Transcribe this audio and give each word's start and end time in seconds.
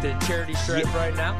get 0.00 0.18
the 0.20 0.26
charity 0.26 0.54
stripe 0.54 0.92
right 0.94 1.14
now. 1.14 1.32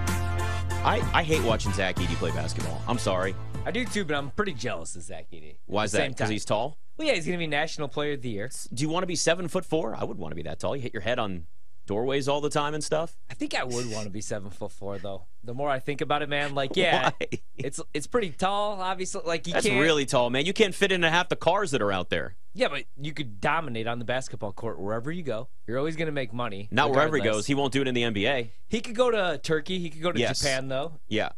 I, 0.85 1.03
I 1.15 1.23
hate 1.23 1.43
watching 1.43 1.73
Zach 1.73 1.97
Edey 1.97 2.15
play 2.17 2.31
basketball. 2.31 2.81
I'm 2.87 2.99
sorry. 2.99 3.35
I 3.65 3.71
do 3.71 3.85
too, 3.85 4.05
but 4.05 4.17
I'm 4.17 4.31
pretty 4.31 4.53
jealous 4.53 4.95
of 4.97 5.03
Zach 5.03 5.27
Edey. 5.33 5.57
Why 5.67 5.85
is 5.85 5.93
that? 5.93 6.11
Because 6.11 6.29
he's 6.29 6.45
tall. 6.45 6.77
Well, 6.97 7.09
yeah, 7.09 7.15
he's 7.15 7.25
going 7.27 7.39
to 7.39 7.43
be 7.43 7.47
National 7.47 7.89
Player 7.89 8.13
of 8.13 8.23
the 8.23 8.29
Year. 8.29 8.51
Do 8.73 8.83
you 8.83 8.89
want 8.89 9.03
to 9.03 9.07
be 9.07 9.17
seven 9.17 9.49
foot 9.49 9.65
four? 9.65 9.97
I 9.97 10.05
would 10.05 10.19
want 10.19 10.33
to 10.33 10.37
be 10.37 10.43
that 10.43 10.61
tall. 10.61 10.77
You 10.77 10.83
hit 10.83 10.93
your 10.93 11.01
head 11.01 11.19
on 11.19 11.47
doorways 11.87 12.29
all 12.29 12.41
the 12.41 12.51
time 12.51 12.75
and 12.75 12.85
stuff. 12.85 13.17
I 13.31 13.35
think 13.35 13.55
I 13.55 13.65
would 13.65 13.91
want 13.91 14.05
to 14.05 14.11
be 14.11 14.21
seven 14.21 14.51
foot 14.51 14.73
four 14.73 14.99
though. 14.99 15.25
The 15.43 15.55
more 15.55 15.71
I 15.71 15.79
think 15.79 16.01
about 16.03 16.23
it, 16.23 16.29
man, 16.29 16.55
like 16.55 16.73
yeah, 16.77 17.11
Why? 17.19 17.29
it's 17.57 17.81
it's 17.95 18.07
pretty 18.07 18.31
tall. 18.31 18.81
Obviously, 18.81 19.23
like 19.25 19.47
you 19.47 19.55
That's 19.55 19.67
can't. 19.67 19.81
really 19.81 20.07
tall, 20.07 20.31
man. 20.31 20.45
You 20.45 20.53
can't 20.53 20.75
fit 20.75 20.93
into 20.93 21.09
half 21.11 21.29
the 21.29 21.37
cars 21.37 21.71
that 21.73 21.83
are 21.83 21.93
out 21.93 22.11
there. 22.11 22.37
Yeah, 22.57 22.69
but 22.69 22.85
you 23.01 23.13
could 23.13 23.41
dominate 23.41 23.87
on 23.89 23.99
the 23.99 24.05
basketball 24.05 24.53
court 24.53 24.79
wherever 24.79 25.11
you 25.11 25.23
go. 25.25 25.49
You're 25.67 25.79
always 25.79 25.97
going 25.97 26.07
to 26.07 26.13
make 26.13 26.33
money. 26.33 26.69
Not 26.71 26.91
wherever 26.93 27.17
he 27.17 27.23
goes. 27.23 27.47
He 27.47 27.55
won't 27.55 27.73
do 27.73 27.83
it 27.83 27.89
in 27.89 27.95
the 27.95 28.03
NBA. 28.03 28.51
He 28.69 28.81
could 28.81 28.95
go 28.95 29.11
to 29.11 29.39
Turkey. 29.43 29.81
He 29.81 29.91
could 29.91 30.03
go 30.03 30.13
to 30.13 30.19
Yes. 30.21 30.39
Japan 30.39 30.69
though, 30.69 31.01
Yeah. 31.09 31.31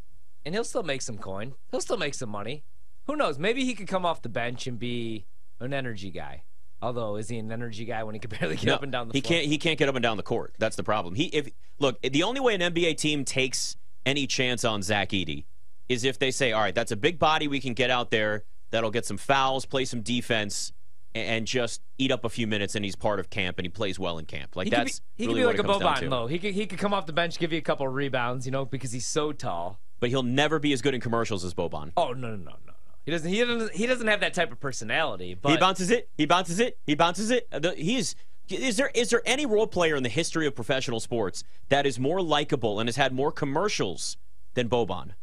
and 0.44 0.54
he'll 0.54 0.62
still 0.64 0.82
make 0.82 1.00
some 1.02 1.16
coin. 1.16 1.54
He'll 1.70 1.80
still 1.80 1.96
make 1.96 2.12
some 2.14 2.28
money. 2.28 2.64
Who 3.06 3.16
knows? 3.16 3.38
Maybe 3.38 3.64
he 3.64 3.74
could 3.74 3.88
come 3.88 4.04
off 4.04 4.20
the 4.22 4.28
bench 4.28 4.66
and 4.66 4.78
be 4.78 5.26
an 5.60 5.72
energy 5.72 6.10
guy. 6.10 6.42
Although, 6.82 7.16
is 7.16 7.30
he 7.30 7.38
an 7.38 7.50
energy 7.50 7.86
guy 7.86 8.02
when 8.04 8.14
he 8.14 8.18
can 8.18 8.28
barely 8.38 8.56
get 8.56 8.66
No, 8.66 8.74
up 8.74 8.82
and 8.82 8.92
down 8.92 9.08
the 9.08 9.12
court? 9.12 9.16
he 9.16 9.20
floor? 9.26 9.38
can't. 9.40 9.48
He 9.48 9.58
can't 9.58 9.78
get 9.78 9.88
up 9.88 9.94
and 9.94 10.02
down 10.02 10.18
the 10.18 10.22
court. 10.22 10.54
That's 10.58 10.76
the 10.76 10.82
problem. 10.84 11.14
He 11.14 11.24
if 11.26 11.48
look 11.78 12.00
the 12.02 12.22
only 12.24 12.40
way 12.40 12.54
an 12.54 12.60
NBA 12.60 12.98
team 12.98 13.24
takes 13.24 13.76
any 14.04 14.26
chance 14.26 14.64
on 14.64 14.82
Zach 14.82 15.10
Edey 15.10 15.44
is 15.88 16.04
if 16.04 16.18
they 16.18 16.30
say, 16.30 16.52
all 16.52 16.60
right, 16.60 16.74
that's 16.74 16.92
a 16.92 16.96
big 16.96 17.18
body 17.18 17.48
we 17.48 17.60
can 17.60 17.72
get 17.72 17.88
out 17.90 18.10
there 18.10 18.44
that'll 18.70 18.90
get 18.90 19.06
some 19.06 19.16
fouls, 19.16 19.64
play 19.64 19.84
some 19.86 20.02
defense, 20.02 20.72
and 21.16 21.46
just 21.46 21.82
eat 21.98 22.12
up 22.12 22.24
a 22.24 22.28
few 22.28 22.46
minutes, 22.46 22.74
and 22.74 22.84
he's 22.84 22.96
part 22.96 23.18
of 23.20 23.30
camp 23.30 23.58
and 23.58 23.64
he 23.64 23.70
plays 23.70 23.98
well 23.98 24.18
in 24.18 24.26
camp. 24.26 24.56
Like 24.56 24.66
He 24.66 24.70
could 24.70 24.80
that's 24.80 25.00
be, 25.00 25.24
he 25.24 25.26
really 25.26 25.54
could 25.54 25.66
be 25.66 25.72
like 25.72 25.80
a 25.80 25.84
Boban 25.84 26.10
though. 26.10 26.26
He 26.26 26.38
could 26.38 26.54
he 26.54 26.66
could 26.66 26.78
come 26.78 26.92
off 26.94 27.06
the 27.06 27.12
bench, 27.12 27.38
give 27.38 27.52
you 27.52 27.58
a 27.58 27.62
couple 27.62 27.86
rebounds, 27.88 28.46
you 28.46 28.52
know, 28.52 28.64
because 28.64 28.92
he's 28.92 29.06
so 29.06 29.32
tall. 29.32 29.78
But 29.98 30.10
he'll 30.10 30.22
never 30.22 30.58
be 30.58 30.72
as 30.72 30.82
good 30.82 30.94
in 30.94 31.00
commercials 31.00 31.44
as 31.44 31.54
Boban. 31.54 31.92
Oh 31.96 32.12
no 32.12 32.30
no 32.30 32.36
no 32.36 32.52
no. 32.66 32.72
He 33.04 33.12
doesn't 33.12 33.30
he 33.30 33.44
doesn't 33.44 33.72
he 33.72 33.86
doesn't 33.86 34.06
have 34.06 34.20
that 34.20 34.34
type 34.34 34.52
of 34.52 34.60
personality. 34.60 35.34
But 35.34 35.52
he 35.52 35.56
bounces 35.56 35.90
it. 35.90 36.08
He 36.18 36.26
bounces 36.26 36.60
it. 36.60 36.78
He 36.86 36.94
bounces 36.94 37.30
it. 37.30 37.48
He's. 37.76 38.14
Is 38.48 38.76
there 38.76 38.90
is 38.94 39.10
there 39.10 39.22
any 39.26 39.44
role 39.44 39.66
player 39.66 39.96
in 39.96 40.04
the 40.04 40.08
history 40.08 40.46
of 40.46 40.54
professional 40.54 41.00
sports 41.00 41.42
that 41.68 41.84
is 41.84 41.98
more 41.98 42.22
likable 42.22 42.78
and 42.78 42.88
has 42.88 42.94
had 42.94 43.12
more 43.12 43.32
commercials 43.32 44.16
than 44.54 44.68
Boban? 44.68 45.14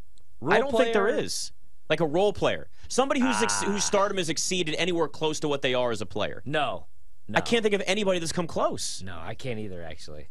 I 0.45 0.59
don't 0.59 0.71
think 0.75 0.93
there 0.93 1.05
player? 1.05 1.19
is. 1.19 1.51
Like 1.89 1.99
a 1.99 2.05
role 2.07 2.33
player, 2.33 2.69
somebody 2.87 3.19
who's 3.19 3.41
ex- 3.41 3.61
Ah. 3.61 3.65
whose 3.65 3.83
stardom 3.83 4.17
has 4.17 4.29
exceeded 4.29 4.73
anywhere 4.75 5.07
close 5.07 5.39
to 5.41 5.47
what 5.47 5.61
they 5.61 5.73
are 5.73 5.91
as 5.91 6.01
a 6.01 6.05
player. 6.05 6.41
no, 6.45 6.87
no. 7.27 7.37
I 7.37 7.41
can't 7.41 7.61
think 7.63 7.75
of 7.75 7.81
anybody 7.85 8.19
that's 8.19 8.31
come 8.31 8.47
close. 8.47 9.01
No, 9.05 9.17
I 9.21 9.33
can't 9.35 9.59
either. 9.59 9.83
Actually, 9.83 10.29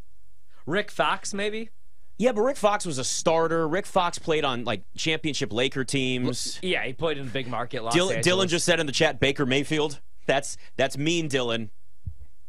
Rick 0.66 0.90
Fox 0.90 1.32
maybe. 1.34 1.70
Yeah, 2.18 2.32
but 2.32 2.42
Rick 2.42 2.56
Fox 2.56 2.84
was 2.86 2.98
a 2.98 3.04
starter. 3.04 3.66
Rick 3.66 3.86
Fox 3.86 4.18
played 4.18 4.44
on 4.44 4.64
like 4.64 4.82
championship 4.96 5.52
Laker 5.52 5.84
teams. 5.84 6.58
Yeah, 6.62 6.84
he 6.84 6.92
played 6.92 7.18
in 7.18 7.26
the 7.26 7.32
big 7.32 7.48
market. 7.48 7.82
Los 7.82 7.94
Dylan, 7.94 8.22
Dylan 8.22 8.48
just 8.48 8.64
said 8.64 8.78
in 8.80 8.86
the 8.86 8.92
chat, 8.92 9.18
Baker 9.20 9.44
Mayfield. 9.46 10.00
That's 10.26 10.56
that's 10.76 10.96
mean, 10.96 11.28
Dylan. 11.28 11.70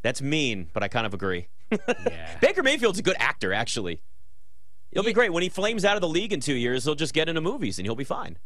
That's 0.01 0.21
mean, 0.21 0.69
but 0.73 0.83
I 0.83 0.87
kind 0.87 1.05
of 1.05 1.13
agree. 1.13 1.47
Yeah. 2.05 2.37
Baker 2.39 2.61
Mayfield's 2.61 2.99
a 2.99 3.01
good 3.03 3.15
actor, 3.19 3.51
actually. 3.53 4.01
He'll 4.91 5.01
be 5.03 5.13
great 5.13 5.33
when 5.33 5.41
he 5.41 5.49
flames 5.49 5.83
out 5.85 5.95
of 5.95 6.01
the 6.01 6.07
league 6.09 6.31
in 6.31 6.39
two 6.39 6.53
years. 6.53 6.83
He'll 6.83 6.93
just 6.93 7.13
get 7.15 7.27
into 7.27 7.41
movies 7.41 7.79
and 7.79 7.85
he'll 7.87 7.95
be 7.95 8.03
fine. 8.03 8.37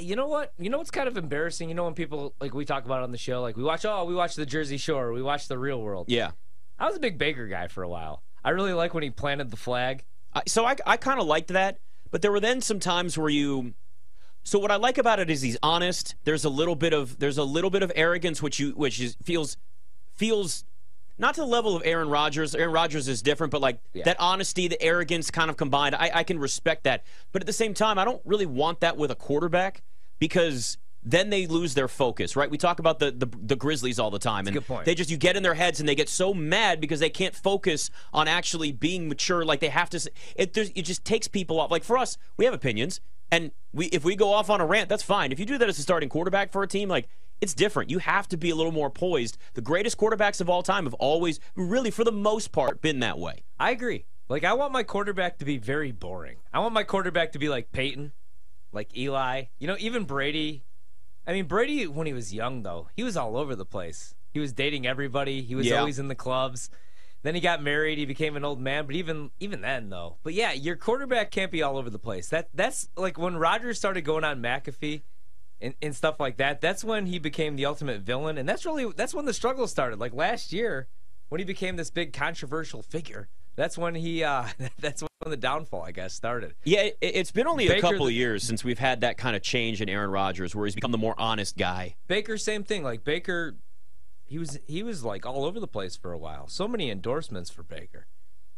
You 0.00 0.16
know 0.16 0.28
what? 0.28 0.52
You 0.58 0.70
know 0.70 0.78
what's 0.78 0.90
kind 0.90 1.08
of 1.08 1.16
embarrassing? 1.16 1.68
You 1.68 1.74
know 1.74 1.84
when 1.84 1.94
people 1.94 2.34
like 2.40 2.54
we 2.54 2.64
talk 2.64 2.84
about 2.84 3.02
on 3.02 3.12
the 3.12 3.18
show, 3.18 3.42
like 3.42 3.56
we 3.56 3.62
watch 3.62 3.84
oh 3.84 4.04
we 4.04 4.14
watch 4.14 4.34
the 4.34 4.46
Jersey 4.46 4.76
Shore, 4.76 5.12
we 5.12 5.22
watch 5.22 5.48
the 5.48 5.58
Real 5.58 5.80
World. 5.80 6.06
Yeah. 6.08 6.30
I 6.78 6.86
was 6.86 6.96
a 6.96 7.00
big 7.00 7.18
Baker 7.18 7.46
guy 7.46 7.68
for 7.68 7.82
a 7.82 7.88
while. 7.88 8.22
I 8.44 8.50
really 8.50 8.72
like 8.72 8.94
when 8.94 9.02
he 9.02 9.10
planted 9.10 9.50
the 9.50 9.56
flag. 9.56 10.04
I, 10.34 10.42
so 10.46 10.64
I, 10.64 10.76
I 10.86 10.96
kind 10.98 11.18
of 11.18 11.26
liked 11.26 11.48
that, 11.48 11.78
but 12.10 12.22
there 12.22 12.30
were 12.30 12.40
then 12.40 12.60
some 12.60 12.80
times 12.80 13.18
where 13.18 13.28
you. 13.28 13.74
So 14.44 14.58
what 14.58 14.70
I 14.70 14.76
like 14.76 14.98
about 14.98 15.18
it 15.18 15.28
is 15.28 15.42
he's 15.42 15.58
honest. 15.62 16.14
There's 16.24 16.44
a 16.44 16.48
little 16.48 16.76
bit 16.76 16.92
of 16.92 17.18
there's 17.18 17.38
a 17.38 17.44
little 17.44 17.70
bit 17.70 17.82
of 17.82 17.90
arrogance, 17.96 18.40
which 18.40 18.60
you 18.60 18.70
which 18.70 19.00
is 19.00 19.16
feels 19.22 19.56
feels 20.14 20.64
not 21.18 21.34
to 21.34 21.40
the 21.40 21.46
level 21.46 21.74
of 21.76 21.82
Aaron 21.84 22.08
Rodgers. 22.08 22.54
Aaron 22.54 22.72
Rodgers 22.72 23.08
is 23.08 23.22
different, 23.22 23.50
but 23.50 23.60
like 23.60 23.78
Yeah. 23.94 24.04
that 24.04 24.16
honesty, 24.20 24.68
the 24.68 24.80
arrogance, 24.82 25.30
kind 25.30 25.50
of 25.50 25.56
combined. 25.56 25.94
I, 25.94 26.10
I 26.14 26.22
can 26.24 26.38
respect 26.38 26.84
that, 26.84 27.04
but 27.32 27.42
at 27.42 27.46
the 27.46 27.52
same 27.52 27.74
time, 27.74 27.98
I 27.98 28.04
don't 28.04 28.20
really 28.24 28.46
want 28.46 28.80
that 28.80 28.96
with 28.96 29.10
a 29.10 29.14
quarterback 29.14 29.82
because 30.18 30.78
then 31.08 31.30
they 31.30 31.46
lose 31.46 31.74
their 31.74 31.86
focus, 31.86 32.34
right? 32.34 32.50
We 32.50 32.58
talk 32.58 32.78
about 32.80 32.98
the 32.98 33.12
the, 33.12 33.26
the 33.40 33.54
Grizzlies 33.56 33.98
all 34.00 34.10
the 34.10 34.18
time, 34.18 34.46
and 34.48 34.54
good 34.54 34.66
point. 34.66 34.84
they 34.86 34.94
just 34.94 35.08
you 35.08 35.16
get 35.16 35.36
in 35.36 35.42
their 35.44 35.54
heads 35.54 35.78
and 35.78 35.88
they 35.88 35.94
get 35.94 36.08
so 36.08 36.34
mad 36.34 36.80
because 36.80 36.98
they 37.00 37.10
can't 37.10 37.34
focus 37.34 37.90
on 38.12 38.26
actually 38.26 38.72
being 38.72 39.08
mature. 39.08 39.44
Like 39.44 39.60
they 39.60 39.68
have 39.68 39.88
to. 39.90 39.98
It 40.34 40.56
it 40.56 40.82
just 40.82 41.04
takes 41.04 41.28
people 41.28 41.60
off. 41.60 41.70
Like 41.70 41.84
for 41.84 41.96
us, 41.96 42.18
we 42.36 42.44
have 42.44 42.54
opinions, 42.54 43.00
and 43.30 43.52
we 43.72 43.86
if 43.86 44.04
we 44.04 44.16
go 44.16 44.32
off 44.32 44.50
on 44.50 44.60
a 44.60 44.66
rant, 44.66 44.88
that's 44.88 45.04
fine. 45.04 45.30
If 45.30 45.38
you 45.38 45.46
do 45.46 45.58
that 45.58 45.68
as 45.68 45.78
a 45.78 45.82
starting 45.82 46.08
quarterback 46.08 46.50
for 46.50 46.64
a 46.64 46.66
team, 46.66 46.88
like 46.88 47.08
it's 47.40 47.54
different. 47.54 47.90
You 47.90 47.98
have 47.98 48.28
to 48.28 48.36
be 48.36 48.50
a 48.50 48.54
little 48.54 48.72
more 48.72 48.90
poised. 48.90 49.36
The 49.54 49.60
greatest 49.60 49.98
quarterbacks 49.98 50.40
of 50.40 50.48
all 50.48 50.62
time 50.62 50.84
have 50.84 50.94
always, 50.94 51.38
really, 51.54 51.90
for 51.90 52.04
the 52.04 52.12
most 52.12 52.52
part, 52.52 52.80
been 52.80 53.00
that 53.00 53.18
way. 53.18 53.44
I 53.58 53.70
agree. 53.70 54.06
Like 54.28 54.44
I 54.44 54.54
want 54.54 54.72
my 54.72 54.82
quarterback 54.82 55.38
to 55.38 55.44
be 55.44 55.58
very 55.58 55.92
boring. 55.92 56.38
I 56.52 56.58
want 56.58 56.74
my 56.74 56.82
quarterback 56.82 57.32
to 57.32 57.38
be 57.38 57.48
like 57.48 57.70
Peyton, 57.72 58.12
like 58.72 58.96
Eli. 58.96 59.44
You 59.58 59.66
know, 59.68 59.76
even 59.78 60.04
Brady. 60.04 60.64
I 61.26 61.32
mean, 61.32 61.46
Brady 61.46 61.86
when 61.86 62.06
he 62.06 62.12
was 62.12 62.34
young 62.34 62.62
though, 62.62 62.88
he 62.96 63.02
was 63.04 63.16
all 63.16 63.36
over 63.36 63.54
the 63.54 63.64
place. 63.66 64.14
He 64.32 64.40
was 64.40 64.52
dating 64.52 64.86
everybody. 64.86 65.42
He 65.42 65.54
was 65.54 65.66
Yeah. 65.66 65.78
always 65.78 65.98
in 65.98 66.08
the 66.08 66.14
clubs. 66.14 66.70
Then 67.22 67.34
he 67.34 67.40
got 67.40 67.62
married. 67.62 67.98
He 67.98 68.04
became 68.04 68.36
an 68.36 68.44
old 68.44 68.60
man. 68.60 68.86
But 68.86 68.94
even 68.96 69.30
even 69.40 69.60
then 69.60 69.90
though, 69.90 70.18
but 70.22 70.34
yeah, 70.34 70.52
your 70.52 70.76
quarterback 70.76 71.30
can't 71.30 71.50
be 71.52 71.62
all 71.62 71.76
over 71.78 71.90
the 71.90 71.98
place. 71.98 72.28
That 72.28 72.48
that's 72.54 72.88
like 72.96 73.18
when 73.18 73.36
Rodgers 73.36 73.78
started 73.78 74.02
going 74.02 74.24
on 74.24 74.40
McAfee. 74.42 75.02
And, 75.58 75.72
and 75.80 75.96
stuff 75.96 76.20
like 76.20 76.36
that. 76.36 76.60
That's 76.60 76.84
when 76.84 77.06
he 77.06 77.18
became 77.18 77.56
the 77.56 77.64
ultimate 77.64 78.02
villain, 78.02 78.36
and 78.36 78.46
that's 78.46 78.66
really 78.66 78.92
that's 78.94 79.14
when 79.14 79.24
the 79.24 79.32
struggle 79.32 79.66
started. 79.66 79.98
Like 79.98 80.12
last 80.12 80.52
year, 80.52 80.86
when 81.28 81.38
he 81.38 81.44
became 81.44 81.76
this 81.76 81.90
big 81.90 82.12
controversial 82.12 82.82
figure. 82.82 83.28
That's 83.56 83.78
when 83.78 83.94
he. 83.94 84.22
Uh, 84.22 84.44
that's 84.78 85.02
when 85.02 85.30
the 85.30 85.36
downfall, 85.36 85.82
I 85.82 85.92
guess, 85.92 86.14
started. 86.14 86.54
Yeah, 86.64 86.82
it, 86.82 86.98
it's 87.00 87.30
been 87.30 87.46
only 87.46 87.68
a 87.68 87.80
couple 87.80 88.06
of 88.06 88.12
years 88.12 88.42
since 88.42 88.62
we've 88.62 88.78
had 88.78 89.00
that 89.00 89.16
kind 89.16 89.34
of 89.34 89.42
change 89.42 89.80
in 89.80 89.88
Aaron 89.88 90.10
Rodgers, 90.10 90.54
where 90.54 90.66
he's 90.66 90.74
become 90.74 90.92
the 90.92 90.98
more 90.98 91.14
honest 91.18 91.56
guy. 91.56 91.96
Baker, 92.06 92.36
same 92.36 92.62
thing. 92.62 92.82
Like 92.82 93.02
Baker, 93.02 93.56
he 94.26 94.38
was 94.38 94.58
he 94.66 94.82
was 94.82 95.04
like 95.04 95.26
all 95.26 95.44
over 95.44 95.58
the 95.58 95.66
place 95.66 95.96
for 95.96 96.12
a 96.12 96.18
while. 96.18 96.48
So 96.48 96.68
many 96.68 96.90
endorsements 96.90 97.50
for 97.50 97.62
Baker, 97.62 98.06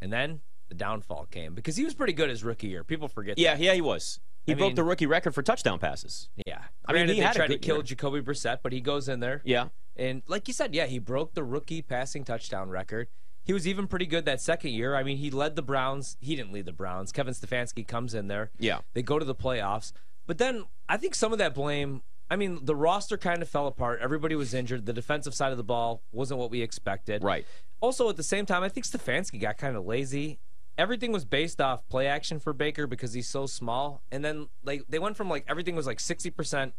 and 0.01 0.11
then 0.11 0.41
the 0.67 0.75
downfall 0.75 1.27
came 1.31 1.55
because 1.55 1.77
he 1.77 1.85
was 1.85 1.93
pretty 1.93 2.13
good 2.13 2.29
his 2.29 2.43
rookie 2.43 2.67
year. 2.67 2.83
People 2.83 3.07
forget. 3.07 3.37
Yeah, 3.37 3.55
that. 3.55 3.63
yeah, 3.63 3.73
he 3.73 3.81
was. 3.81 4.19
He 4.49 4.53
I 4.53 4.57
broke 4.57 4.67
mean- 4.69 4.75
the 4.75 4.83
rookie 4.83 5.05
record 5.05 5.33
for 5.33 5.41
touchdown 5.41 5.79
passes. 5.79 6.29
yeah. 6.45 6.63
I 6.85 6.91
mean, 6.93 7.01
Granted, 7.05 7.13
he 7.13 7.19
they 7.21 7.25
had 7.27 7.35
a 7.35 7.39
tried 7.39 7.47
to 7.51 7.57
kill 7.59 7.75
year. 7.77 7.83
Jacoby 7.83 8.21
Brissett, 8.21 8.59
but 8.63 8.71
he 8.73 8.81
goes 8.81 9.07
in 9.07 9.19
there. 9.19 9.41
Yeah. 9.45 9.67
And 9.95 10.23
like 10.27 10.47
you 10.47 10.53
said, 10.53 10.73
yeah, 10.73 10.85
he 10.87 10.97
broke 10.99 11.33
the 11.33 11.43
rookie 11.43 11.81
passing 11.81 12.23
touchdown 12.23 12.69
record. 12.69 13.07
He 13.43 13.53
was 13.53 13.67
even 13.67 13.87
pretty 13.87 14.05
good 14.05 14.25
that 14.25 14.41
second 14.41 14.71
year. 14.71 14.95
I 14.95 15.03
mean, 15.03 15.17
he 15.17 15.29
led 15.31 15.55
the 15.55 15.61
Browns. 15.61 16.17
He 16.19 16.35
didn't 16.35 16.51
lead 16.51 16.65
the 16.65 16.71
Browns. 16.73 17.11
Kevin 17.11 17.33
Stefanski 17.33 17.85
comes 17.87 18.13
in 18.13 18.27
there. 18.27 18.51
Yeah. 18.59 18.79
They 18.93 19.01
go 19.01 19.17
to 19.19 19.25
the 19.25 19.35
playoffs. 19.35 19.91
But 20.27 20.37
then 20.37 20.65
I 20.87 20.97
think 20.97 21.15
some 21.15 21.31
of 21.31 21.39
that 21.39 21.53
blame, 21.55 22.01
I 22.29 22.35
mean, 22.35 22.59
the 22.65 22.75
roster 22.75 23.17
kind 23.17 23.41
of 23.41 23.49
fell 23.49 23.65
apart. 23.67 23.99
Everybody 24.01 24.35
was 24.35 24.53
injured. 24.53 24.85
The 24.85 24.93
defensive 24.93 25.33
side 25.33 25.51
of 25.51 25.57
the 25.57 25.63
ball 25.63 26.01
wasn't 26.11 26.39
what 26.39 26.51
we 26.51 26.61
expected. 26.61 27.23
Right. 27.23 27.45
Also, 27.81 28.07
at 28.09 28.17
the 28.17 28.23
same 28.23 28.45
time, 28.45 28.61
I 28.63 28.69
think 28.69 28.85
Stefanski 28.85 29.39
got 29.39 29.57
kind 29.57 29.75
of 29.75 29.85
lazy. 29.85 30.39
Everything 30.79 31.11
was 31.11 31.25
based 31.25 31.59
off 31.59 31.85
play 31.89 32.07
action 32.07 32.39
for 32.39 32.53
Baker 32.53 32.87
because 32.87 33.11
he's 33.11 33.27
so 33.27 33.45
small. 33.45 34.01
And 34.11 34.23
then 34.23 34.47
like 34.63 34.83
they 34.87 34.97
went 34.97 35.17
from 35.17 35.29
like 35.29 35.43
everything 35.45 35.75
was 35.75 35.85
like 35.85 35.97
60% 35.97 36.71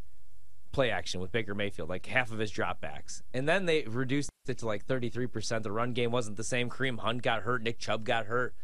play 0.73 0.91
action 0.91 1.21
with 1.21 1.31
Baker 1.31 1.55
Mayfield, 1.55 1.91
like 1.91 2.07
half 2.07 2.33
of 2.33 2.39
his 2.39 2.51
dropbacks. 2.51 3.21
And 3.35 3.47
then 3.47 3.67
they 3.67 3.83
reduced 3.83 4.31
it 4.49 4.57
to 4.59 4.67
like 4.67 4.87
33%. 4.87 5.63
The 5.63 5.71
run 5.71 5.93
game 5.93 6.11
wasn't 6.13 6.39
the 6.39 6.45
same. 6.45 6.71
Kareem 6.71 7.01
Hunt 7.01 7.21
got 7.21 7.43
hurt, 7.43 7.63
Nick 7.63 7.79
Chubb 7.79 8.05
got 8.05 8.25
hurt. 8.25 8.55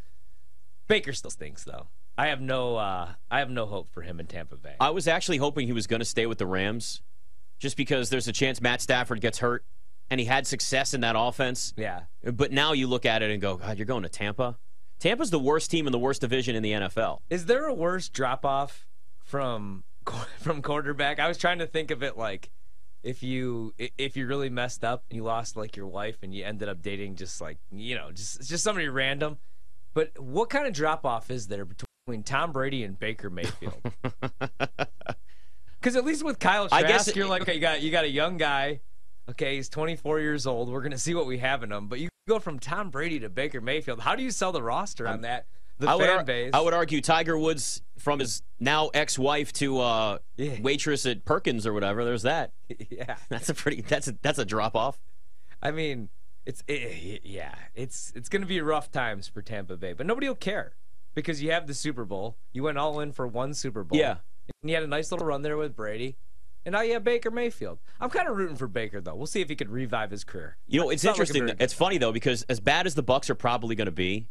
Baker 0.89 1.13
still 1.13 1.31
stinks 1.31 1.65
though. 1.65 1.89
I 2.17 2.29
have 2.29 2.41
no 2.41 2.77
uh 2.77 3.13
I 3.31 3.41
have 3.41 3.51
no 3.51 3.67
hope 3.67 3.93
for 3.93 4.01
him 4.01 4.19
in 4.19 4.27
Tampa 4.27 4.57
Bay. 4.57 4.77
I 4.81 4.89
was 4.89 5.07
actually 5.07 5.37
hoping 5.37 5.67
he 5.67 5.75
was 5.75 5.87
going 5.87 6.01
to 6.01 6.07
stay 6.07 6.25
with 6.25 6.39
the 6.39 6.47
Rams 6.47 7.03
just 7.59 7.77
because 7.77 8.09
there's 8.09 8.27
a 8.27 8.33
chance 8.33 8.61
Matt 8.61 8.81
Stafford 8.81 9.21
gets 9.21 9.39
hurt 9.39 9.65
and 10.09 10.19
he 10.19 10.27
had 10.27 10.47
success 10.47 10.95
in 10.95 11.01
that 11.03 11.17
offense. 11.19 11.75
yeah. 11.77 12.03
But 12.23 12.53
now 12.53 12.73
you 12.73 12.87
look 12.87 13.05
at 13.05 13.23
it 13.23 13.31
and 13.31 13.41
go, 13.41 13.57
God, 13.57 13.77
you're 13.77 13.87
going 13.87 14.05
to 14.05 14.09
Tampa? 14.09 14.57
Tampa's 14.99 15.31
the 15.31 15.39
worst 15.39 15.71
team 15.71 15.87
in 15.87 15.93
the 15.93 15.99
worst 15.99 16.21
division 16.21 16.57
in 16.57 16.63
the 16.63 16.73
NFL. 16.73 17.21
Is 17.31 17.47
there 17.47 17.67
a 17.67 17.75
worse 17.75 18.09
drop 18.09 18.45
off 18.45 18.87
from 19.25 19.85
from 20.41 20.63
quarterback? 20.63 21.19
I 21.21 21.29
was 21.29 21.39
trying 21.39 21.59
to 21.59 21.67
think 21.67 21.91
of 21.91 22.03
it 22.03 22.17
like 22.17 22.51
if 23.03 23.23
you 23.23 23.75
if 23.99 24.17
you 24.17 24.27
really 24.27 24.51
messed 24.51 24.85
up 24.85 25.05
and 25.11 25.17
you 25.17 25.23
lost 25.23 25.57
like 25.57 25.77
your 25.77 25.87
wife 25.87 26.19
and 26.23 26.35
you 26.35 26.45
ended 26.45 26.69
up 26.69 26.83
dating 26.83 27.17
just 27.17 27.41
like 27.41 27.59
you 27.71 27.95
know 27.95 28.11
just 28.13 28.49
just 28.49 28.65
somebody 28.65 28.89
random. 28.89 29.39
But 29.95 30.19
what 30.19 30.51
kind 30.51 30.67
of 30.67 30.73
drop 30.73 31.07
off 31.07 31.31
is 31.31 31.47
there 31.47 31.65
between 31.65 32.23
Tom 32.23 32.53
Brady 32.53 32.83
and 32.85 32.99
Baker 32.99 33.31
Mayfield? 33.31 33.81
Because 35.81 35.95
at 35.95 36.05
least 36.05 36.25
with 36.25 36.41
Kyle 36.41 36.67
I 36.73 36.83
guess 36.83 37.07
it- 37.07 37.15
you're 37.15 37.29
like 37.29 37.47
you 37.47 37.61
got 37.61 37.81
you 37.81 37.93
got 37.93 38.03
a 38.05 38.09
young 38.11 38.39
guy. 38.39 38.81
Okay, 39.29 39.57
he's 39.57 39.69
24 39.69 40.19
years 40.21 40.47
old. 40.47 40.69
We're 40.69 40.81
gonna 40.83 40.99
see 40.99 41.15
what 41.15 41.27
we 41.27 41.39
have 41.39 41.63
in 41.63 41.71
him. 41.71 41.87
But 41.87 42.01
you 42.01 42.09
go 42.27 42.39
from 42.41 42.59
Tom 42.59 42.91
Brady 42.91 43.21
to 43.21 43.29
Baker 43.29 43.61
Mayfield. 43.61 44.01
How 44.01 44.17
do 44.17 44.23
you 44.23 44.31
sell 44.31 44.53
the 44.53 44.63
roster 44.63 45.07
on 45.07 45.23
that 45.23 45.47
the 45.79 45.89
I 45.89 45.95
would, 45.95 46.07
fan 46.07 46.19
ar- 46.19 46.25
base. 46.25 46.51
I 46.55 46.61
would 46.61 46.75
argue 46.75 47.01
Tiger 47.01 47.39
Woods 47.39 47.83
from 47.99 48.19
his 48.19 48.43
now 48.59 48.89
ex-wife 48.89 49.53
to 49.55 49.79
uh, 49.81 50.19
Yeah. 50.37 50.61
waitress 50.61 51.07
at 51.07 51.25
Perkins 51.25 51.67
or 51.67 51.73
whatever. 51.73 52.05
There's 52.05 52.23
that. 52.23 52.53
yeah. 52.91 53.17
That's 53.29 53.49
a 53.49 53.55
pretty. 53.55 53.83
That's 53.83 54.09
a 54.09 54.17
that's 54.23 54.39
a 54.39 54.45
drop 54.45 54.75
off. 54.75 54.99
I 55.63 55.71
mean, 55.71 56.09
it's 56.45 56.63
it, 56.67 57.23
yeah, 57.25 57.55
it's 57.75 58.13
it's 58.17 58.29
going 58.29 58.43
to 58.43 58.49
be 58.49 58.61
rough 58.61 58.91
times 58.91 59.29
for 59.29 59.41
Tampa 59.43 59.77
Bay, 59.77 59.93
but 59.93 60.07
nobody 60.07 60.29
will 60.29 60.35
care 60.35 60.73
because 61.15 61.43
you 61.43 61.51
have 61.53 61.67
the 61.67 61.75
Super 61.75 62.05
Bowl. 62.05 62.37
You 62.53 62.63
went 62.65 62.79
all 62.79 62.99
in 63.01 63.13
for 63.13 63.27
one 63.27 63.55
Super 63.55 63.85
Bowl. 63.85 63.99
Yeah. 63.99 64.17
And 64.63 64.71
you 64.71 64.75
had 64.77 64.85
a 64.85 64.89
nice 64.89 65.11
little 65.13 65.27
run 65.27 65.43
there 65.43 65.57
with 65.57 65.77
Brady. 65.77 66.17
And 66.67 66.73
now 66.75 66.83
you 66.83 66.93
have 66.95 67.05
Baker 67.05 67.31
Mayfield. 67.31 67.79
I'm 68.01 68.11
kind 68.11 68.29
of 68.29 68.37
rooting 68.37 68.57
for 68.57 68.67
Baker 68.67 69.01
though. 69.01 69.15
We'll 69.15 69.27
see 69.29 69.41
if 69.41 69.49
he 69.49 69.57
could 69.57 69.71
revive 69.71 70.11
his 70.11 70.25
career. 70.25 70.59
You 70.67 70.81
know, 70.81 70.91
it's 70.91 71.03
looking 71.05 71.23
interesting. 71.37 71.57
It's 71.59 71.73
funny 71.73 71.97
though 71.97 72.13
because 72.13 72.43
as 72.49 72.61
bad 72.61 72.87
as 72.87 72.95
the 72.95 73.03
Bucks 73.03 73.31
are 73.31 73.35
probably 73.37 73.75
going 73.77 73.87
to 73.87 73.93
be, 73.93 74.27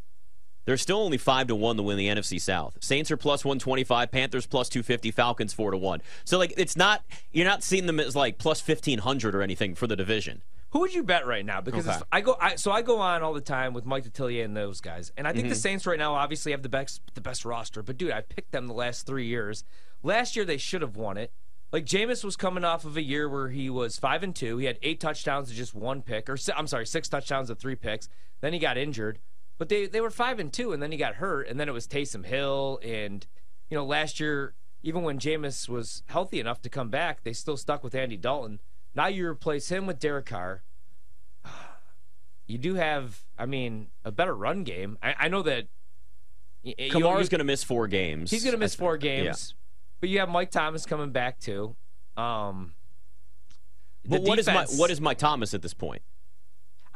they're 0.66 0.78
still 0.78 0.98
only 0.98 1.18
five 1.18 1.48
to 1.48 1.56
one 1.56 1.78
to 1.78 1.84
win 1.84 1.98
the 1.98 2.08
NFC 2.08 2.40
South. 2.42 2.78
Saints 2.82 3.10
are 3.10 3.18
plus 3.18 3.46
one 3.46 3.58
twenty 3.58 3.84
five, 3.84 4.12
Panthers 4.12 4.46
plus 4.46 4.68
two 4.70 4.84
fifty, 4.84 5.12
Falcons 5.12 5.54
four 5.54 5.72
to 5.72 5.78
one. 5.78 6.02
So 6.26 6.38
like, 6.38 6.54
it's 6.58 6.76
not 6.76 7.04
you're 7.32 7.46
not 7.48 7.64
seeing 7.64 7.86
them 7.86 8.00
as 8.00 8.16
like 8.16 8.38
plus 8.38 8.60
fifteen 8.62 9.00
hundred 9.00 9.34
or 9.34 9.42
anything 9.42 9.74
for 9.74 9.88
the 9.88 9.96
division. 9.96 10.42
Who 10.72 10.80
would 10.80 10.94
you 10.94 11.04
bet 11.04 11.26
right 11.26 11.46
now? 11.46 11.62
Because 11.62 11.88
Okay. 11.88 12.00
I 12.12 12.20
go, 12.20 12.36
I, 12.42 12.56
so 12.58 12.70
I 12.70 12.82
go 12.82 13.00
on 13.00 13.24
all 13.24 13.32
the 13.34 13.40
time 13.40 13.74
with 13.74 13.86
Mike 13.86 14.04
Detillier 14.04 14.44
and 14.44 14.58
those 14.58 14.82
guys, 14.82 15.10
and 15.16 15.26
I 15.26 15.32
think 15.32 15.44
Mm-hmm. 15.46 15.50
the 15.52 15.56
Saints 15.56 15.86
right 15.88 15.98
now 15.98 16.16
obviously 16.16 16.52
have 16.52 16.64
the 16.64 16.70
best, 16.70 17.00
the 17.14 17.22
best 17.22 17.46
roster. 17.46 17.82
But 17.82 17.98
dude, 17.98 18.12
I 18.12 18.20
picked 18.20 18.52
them 18.52 18.68
the 18.68 18.74
last 18.74 19.06
three 19.06 19.26
years. 19.26 19.64
Last 20.04 20.36
year 20.36 20.44
they 20.44 20.58
should 20.58 20.82
have 20.82 20.98
won 20.98 21.16
it. 21.16 21.32
Like 21.72 21.86
Jameis 21.86 22.24
was 22.24 22.36
coming 22.36 22.64
off 22.64 22.86
of 22.86 22.96
a 22.96 23.02
year 23.04 23.28
where 23.28 23.50
he 23.50 23.70
was 23.70 23.98
five 23.98 24.24
and 24.24 24.36
two. 24.36 24.58
He 24.58 24.66
had 24.66 24.78
eight 24.82 25.00
touchdowns 25.00 25.50
to 25.50 25.56
just 25.56 25.74
one 25.76 26.02
pick, 26.02 26.30
or 26.30 26.38
I'm 26.56 26.68
sorry, 26.68 26.86
six 26.86 27.10
touchdowns 27.10 27.50
to 27.50 27.56
three 27.56 27.76
picks. 27.76 28.08
Then 28.42 28.54
he 28.54 28.60
got 28.60 28.78
injured, 28.78 29.20
but 29.58 29.68
they 29.70 29.86
they 29.88 30.00
were 30.02 30.10
five 30.12 30.40
and 30.40 30.54
two, 30.54 30.72
and 30.72 30.82
then 30.82 30.92
he 30.92 30.98
got 30.98 31.16
hurt, 31.16 31.48
and 31.48 31.60
then 31.60 31.68
it 31.68 31.74
was 31.74 31.88
Taysom 31.88 32.26
Hill, 32.26 32.80
and 32.84 33.26
you 33.70 33.76
know 33.78 33.86
last 33.86 34.20
year 34.20 34.54
even 34.84 35.02
when 35.02 35.18
Jameis 35.18 35.68
was 35.68 36.04
healthy 36.06 36.40
enough 36.40 36.62
to 36.62 36.70
come 36.70 36.90
back, 36.90 37.24
they 37.24 37.34
still 37.34 37.58
stuck 37.58 37.84
with 37.84 37.96
Andy 37.96 38.16
Dalton. 38.18 38.62
Now 38.94 39.08
you 39.08 39.28
replace 39.28 39.70
him 39.70 39.88
with 39.88 39.98
Derek 40.00 40.28
Carr 40.28 40.62
you 42.48 42.58
do 42.60 42.76
have, 42.76 43.24
I 43.38 43.46
mean, 43.48 43.88
a 44.04 44.12
better 44.12 44.36
run 44.36 44.64
game. 44.64 44.98
I, 45.02 45.16
I 45.22 45.28
know 45.28 45.42
that 45.42 45.66
y- 46.64 46.76
y- 46.78 46.86
you- 46.86 46.92
Kamara's 46.92 47.30
going 47.30 47.40
to 47.40 47.46
miss 47.46 47.64
four 47.64 47.88
games. 47.88 48.30
he's 48.30 48.44
going 48.44 48.54
to 48.54 48.60
miss 48.60 48.76
four 48.76 48.98
games, 48.98 49.56
but 50.00 50.10
you 50.10 50.20
have 50.20 50.30
Mike 50.30 50.52
Thomas 50.52 50.86
coming 50.86 51.12
back 51.12 51.40
too. 51.40 51.76
Um, 52.18 52.74
But 54.08 54.22
what 54.22 54.38
is 54.40 54.46
my 54.48 54.54
defense- 54.54 54.78
what 54.78 54.92
is 54.92 55.02
Mike 55.02 55.18
Thomas 55.18 55.54
at 55.54 55.62
this 55.62 55.74
point? 55.74 56.02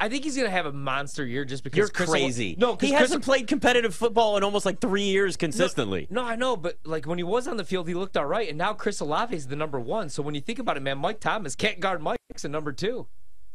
I 0.02 0.08
think 0.08 0.24
he's 0.24 0.36
going 0.36 0.46
to 0.48 0.52
have 0.52 0.66
a 0.66 0.72
monster 0.72 1.26
year 1.26 1.44
just 1.44 1.62
because 1.64 1.78
You're 1.78 1.90
Chris 1.90 2.10
crazy. 2.10 2.56
No, 2.58 2.76
'cause 2.78 2.82
he 2.88 2.90
Chris- 2.96 3.02
hasn't 3.02 3.26
played 3.26 3.48
competitive 3.48 3.94
football 3.94 4.38
in 4.38 4.44
almost 4.44 4.66
like 4.66 4.80
three 4.80 5.04
years 5.04 5.36
consistently. 5.36 6.08
No, 6.10 6.24
I 6.24 6.36
know, 6.38 6.56
but 6.56 6.78
like 6.86 7.06
when 7.06 7.18
he 7.18 7.24
was 7.26 7.50
on 7.50 7.58
the 7.58 7.66
field, 7.66 7.88
he 7.90 7.94
looked 7.94 8.16
all 8.16 8.26
right, 8.26 8.48
and 8.48 8.58
now 8.58 8.74
Chris 8.74 9.02
Olave 9.02 9.36
is 9.36 9.48
the 9.48 9.58
number 9.58 9.78
one. 9.80 10.08
So 10.08 10.24
when 10.24 10.36
you 10.36 10.42
think 10.42 10.58
about 10.58 10.78
it, 10.78 10.82
man, 10.82 11.00
Mike 11.00 11.20
Thomas 11.20 11.54
can't 11.54 11.82
guard 11.82 12.02
Mike's 12.02 12.46
a 12.46 12.48
number 12.48 12.72
two, 12.72 13.08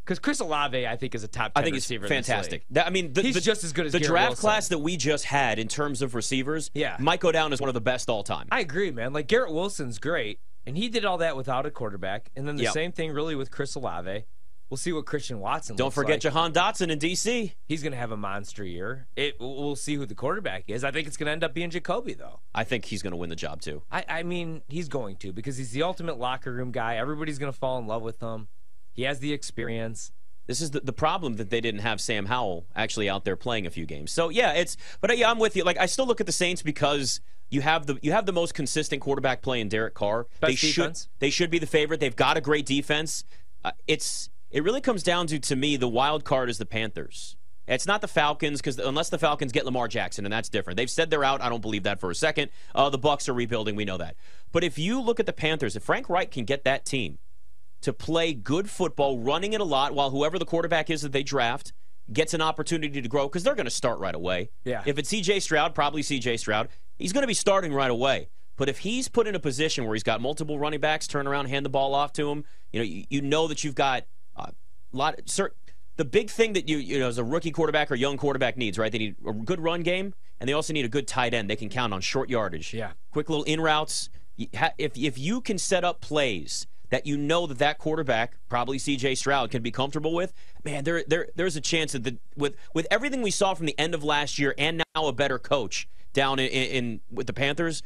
because 0.05 0.19
Chris 0.19 0.41
Olave, 0.41 0.87
I 0.87 0.97
think, 0.97 1.15
is 1.15 1.25
a 1.25 1.29
top. 1.29 1.55
10 1.55 1.61
I 1.61 1.65
think 1.65 1.75
he's 1.75 1.87
fantastic. 1.87 2.65
That- 2.71 2.87
I 2.87 2.91
mean, 2.91 3.13
the, 3.13 3.23
He's 3.23 3.35
the- 3.35 3.41
just 3.41 3.65
as 3.65 3.73
good 3.73 3.87
as 3.87 3.93
the 3.93 3.99
Garrett 4.01 4.11
draft 4.11 4.29
Wilson. 4.31 4.41
class 4.43 4.69
that 4.69 4.79
we 4.79 4.97
just 4.97 5.25
had 5.25 5.59
in 5.59 5.69
terms 5.69 6.03
of 6.03 6.15
receivers. 6.15 6.71
Yeah. 6.75 6.97
might 7.01 7.21
go 7.21 7.33
down 7.33 7.53
as 7.53 7.61
one 7.61 7.69
of 7.69 7.75
the 7.75 7.81
best 7.81 8.09
all 8.11 8.23
time. 8.23 8.47
I 8.51 8.61
agree, 8.61 8.91
man. 8.91 9.13
Like 9.13 9.27
Garrett 9.29 9.53
Wilson's 9.53 9.99
great, 9.99 10.41
and 10.67 10.77
he 10.77 10.89
did 10.89 11.05
all 11.05 11.19
that 11.19 11.37
without 11.37 11.67
a 11.67 11.71
quarterback. 11.71 12.31
And 12.37 12.47
then 12.47 12.57
the 12.57 12.65
Yep. 12.65 12.73
same 12.73 12.93
thing 12.93 13.13
really 13.13 13.35
with 13.35 13.51
Chris 13.51 13.75
Olave. 13.75 14.25
We'll 14.71 14.79
see 14.79 14.93
what 14.93 15.05
Christian 15.05 15.41
Watson. 15.41 15.77
Don't 15.77 15.93
forget 15.93 16.15
like. 16.15 16.21
Jahan 16.23 16.53
Dotson 16.53 16.91
in 16.91 16.99
DC. 16.99 17.53
He's 17.67 17.83
going 17.83 17.93
to 17.93 17.99
have 17.99 18.11
a 18.11 18.17
monster 18.17 18.65
year. 18.65 19.07
It. 19.15 19.37
We'll 19.39 19.77
see 19.77 19.95
who 19.95 20.07
the 20.07 20.15
quarterback 20.15 20.65
is. 20.69 20.83
I 20.85 20.91
think 20.91 21.07
it's 21.07 21.17
going 21.19 21.27
to 21.27 21.33
end 21.33 21.45
up 21.45 21.53
being 21.55 21.69
Jacoby, 21.71 22.15
though. 22.15 22.41
I 22.55 22.65
think 22.65 22.87
he's 22.87 23.03
going 23.03 23.11
to 23.13 23.17
win 23.17 23.29
the 23.31 23.37
job 23.37 23.61
too. 23.61 23.83
I, 23.93 24.05
I 24.09 24.23
mean, 24.23 24.63
he's 24.69 24.89
going 24.89 25.17
to 25.17 25.33
because 25.33 25.59
he's 25.59 25.71
the 25.73 25.83
ultimate 25.83 26.19
locker 26.19 26.51
room 26.53 26.73
guy. 26.73 26.97
Everybody's 26.97 27.39
going 27.39 27.53
to 27.53 27.57
fall 27.59 27.79
in 27.79 27.87
love 27.87 28.03
with 28.03 28.21
him. 28.21 28.49
He 28.95 29.03
has 29.03 29.19
the 29.19 29.33
experience. 29.33 30.13
This 30.47 30.61
is 30.61 30.71
the, 30.71 30.81
the 30.81 30.93
problem 30.93 31.37
that 31.37 31.51
they 31.51 31.61
didn't 31.61 31.81
have 31.81 32.01
Sam 32.01 32.27
Howell 32.27 32.67
actually 32.77 33.09
out 33.09 33.25
there 33.25 33.37
playing 33.37 33.67
a 33.67 33.71
few 33.71 33.87
games. 33.87 34.13
So 34.13 34.29
yeah, 34.29 34.53
it's 34.53 34.77
but 35.01 35.17
yeah, 35.17 35.31
I'm 35.31 35.39
with 35.39 35.57
you. 35.57 35.65
Like 35.65 35.79
I 35.79 35.87
still 35.87 36.07
look 36.07 36.21
at 36.21 36.27
the 36.27 36.33
Saints 36.33 36.63
because 36.63 37.21
you 37.51 37.61
have 37.63 37.87
the 37.87 37.99
you 38.03 38.13
have 38.13 38.27
the 38.27 38.33
most 38.33 38.55
consistent 38.55 39.03
quarterback 39.03 39.43
play 39.43 39.61
in 39.61 39.69
Derek 39.69 39.95
Carr. 39.95 40.27
Best 40.41 40.51
they 40.51 40.55
should 40.55 40.83
defense. 40.83 41.09
they 41.19 41.31
should 41.31 41.51
be 41.51 41.59
the 41.59 41.67
favorite. 41.67 42.01
They've 42.01 42.15
got 42.15 42.37
a 42.37 42.41
great 42.41 42.67
defense. 42.67 43.25
Uh, 43.65 43.73
it's 43.87 44.31
it 44.51 44.63
really 44.63 44.81
comes 44.81 45.03
down 45.03 45.27
to 45.29 45.39
to 45.39 45.57
me 45.57 45.77
the 45.77 45.89
wild 45.89 46.25
card 46.25 46.51
is 46.51 46.59
the 46.59 46.67
Panthers. 46.67 47.37
It's 47.67 47.87
not 47.87 48.03
the 48.03 48.09
Falcons 48.09 48.61
because 48.61 48.79
unless 48.79 49.09
the 49.09 49.19
Falcons 49.19 49.51
get 49.51 49.65
Lamar 49.65 49.89
Jackson, 49.89 50.27
and 50.27 50.33
that's 50.33 50.51
different. 50.51 50.77
They've 50.77 50.91
said 50.91 51.09
they're 51.09 51.25
out. 51.25 51.41
I 51.41 51.49
don't 51.49 51.63
believe 51.63 51.85
that 51.85 51.99
for 51.99 52.11
a 52.11 52.15
second. 52.15 52.51
Uh, 52.75 52.91
the 52.91 52.99
Bucks 52.99 53.27
are 53.29 53.33
rebuilding. 53.33 53.75
We 53.75 53.87
know 53.87 53.97
that. 53.97 54.17
But 54.53 54.65
if 54.65 54.79
you 54.79 55.01
look 55.01 55.19
at 55.19 55.25
the 55.25 55.33
Panthers, 55.33 55.75
if 55.75 55.83
Frank 55.83 56.11
Reich 56.11 56.31
can 56.31 56.45
get 56.45 56.65
that 56.65 56.85
team 56.85 57.19
to 57.85 57.93
play 57.93 58.33
good 58.35 58.69
football, 58.69 59.19
running 59.19 59.53
it 59.53 59.61
a 59.61 59.65
lot, 59.65 59.95
while 59.95 60.11
whoever 60.11 60.39
the 60.39 60.45
quarterback 60.45 60.91
is 60.91 61.03
that 61.03 61.13
they 61.13 61.23
draft 61.23 61.73
gets 62.13 62.35
an 62.35 62.41
opportunity 62.43 63.01
to 63.01 63.09
grow 63.09 63.29
because 63.29 63.43
they're 63.43 63.55
going 63.55 63.65
to 63.65 63.71
start 63.71 63.99
right 63.99 64.15
away. 64.15 64.51
Yeah. 64.65 64.83
If 64.85 64.99
it's 64.99 65.09
C.J. 65.09 65.41
Stroud, 65.41 65.75
probably 65.75 66.03
C.J. 66.03 66.37
Stroud. 66.39 66.69
He's 66.99 67.13
going 67.13 67.23
to 67.23 67.29
be 67.29 67.35
starting 67.35 67.73
right 67.73 67.91
away. 67.91 68.29
But 68.57 68.69
if 68.69 68.79
he's 68.79 69.09
put 69.09 69.27
in 69.27 69.35
a 69.35 69.41
position 69.41 69.85
where 69.85 69.95
he's 69.95 70.03
got 70.03 70.21
multiple 70.21 70.59
running 70.59 70.81
backs, 70.81 71.07
turn 71.07 71.27
around, 71.27 71.47
hand 71.47 71.65
the 71.65 71.71
ball 71.71 71.95
off 71.95 72.13
to 72.15 72.31
him, 72.31 72.45
you 72.73 72.79
know, 72.81 72.85
you, 72.85 73.05
you 73.11 73.21
know 73.23 73.49
that 73.49 73.65
you've 73.65 73.75
got 73.75 74.05
a 74.37 74.53
lot. 74.93 75.19
Sir, 75.27 75.51
the 75.97 76.05
big 76.05 76.31
thing 76.31 76.53
that 76.53 76.69
you 76.69 76.77
you 76.79 76.99
know 77.01 77.09
as 77.09 77.19
a 77.19 77.25
rookie 77.25 77.51
quarterback 77.51 77.91
or 77.91 77.97
young 77.97 78.17
quarterback 78.17 78.57
needs, 78.57 78.79
right? 78.79 78.93
They 78.93 78.99
need 78.99 79.17
a 79.27 79.33
good 79.33 79.61
run 79.61 79.83
game, 79.83 80.15
and 80.41 80.49
they 80.49 80.53
also 80.53 80.73
need 80.73 80.85
a 80.85 80.89
good 80.89 81.07
tight 81.09 81.35
end. 81.35 81.51
They 81.51 81.57
can 81.57 81.69
count 81.69 81.93
on 81.93 82.01
short 82.01 82.31
yardage, 82.31 82.73
Yeah. 82.73 82.93
quick 83.11 83.29
little 83.29 83.45
in 83.45 83.61
routes. 83.61 84.09
If 84.39 84.93
if 84.97 85.19
you 85.19 85.41
can 85.41 85.59
set 85.59 85.85
up 85.85 86.01
plays 86.01 86.67
that 86.95 87.07
you 87.07 87.17
know 87.17 87.45
that 87.49 87.59
that 87.59 87.77
quarterback, 87.79 88.39
probably 88.49 88.79
C.J. 88.79 89.17
Stroud, 89.17 89.51
can 89.51 89.63
be 89.63 89.73
comfortable 89.73 90.15
with, 90.15 90.33
man, 90.63 90.85
there 90.85 91.03
there 91.09 91.27
there's 91.35 91.57
a 91.57 91.61
chance 91.61 91.91
that 91.91 92.05
the, 92.05 92.19
with 92.37 92.57
with 92.73 92.87
everything 92.89 93.21
we 93.21 93.33
saw 93.33 93.53
from 93.53 93.67
the 93.67 93.77
end 93.77 93.97
of 93.97 94.05
last 94.05 94.39
year 94.39 94.55
and 94.57 94.81
now 94.95 95.07
a 95.09 95.13
better 95.13 95.41
coach 95.41 95.89
down 96.13 96.39
in, 96.39 96.47
in, 96.47 97.01
with 97.11 97.27
the 97.27 97.33
Panthers. 97.33 97.83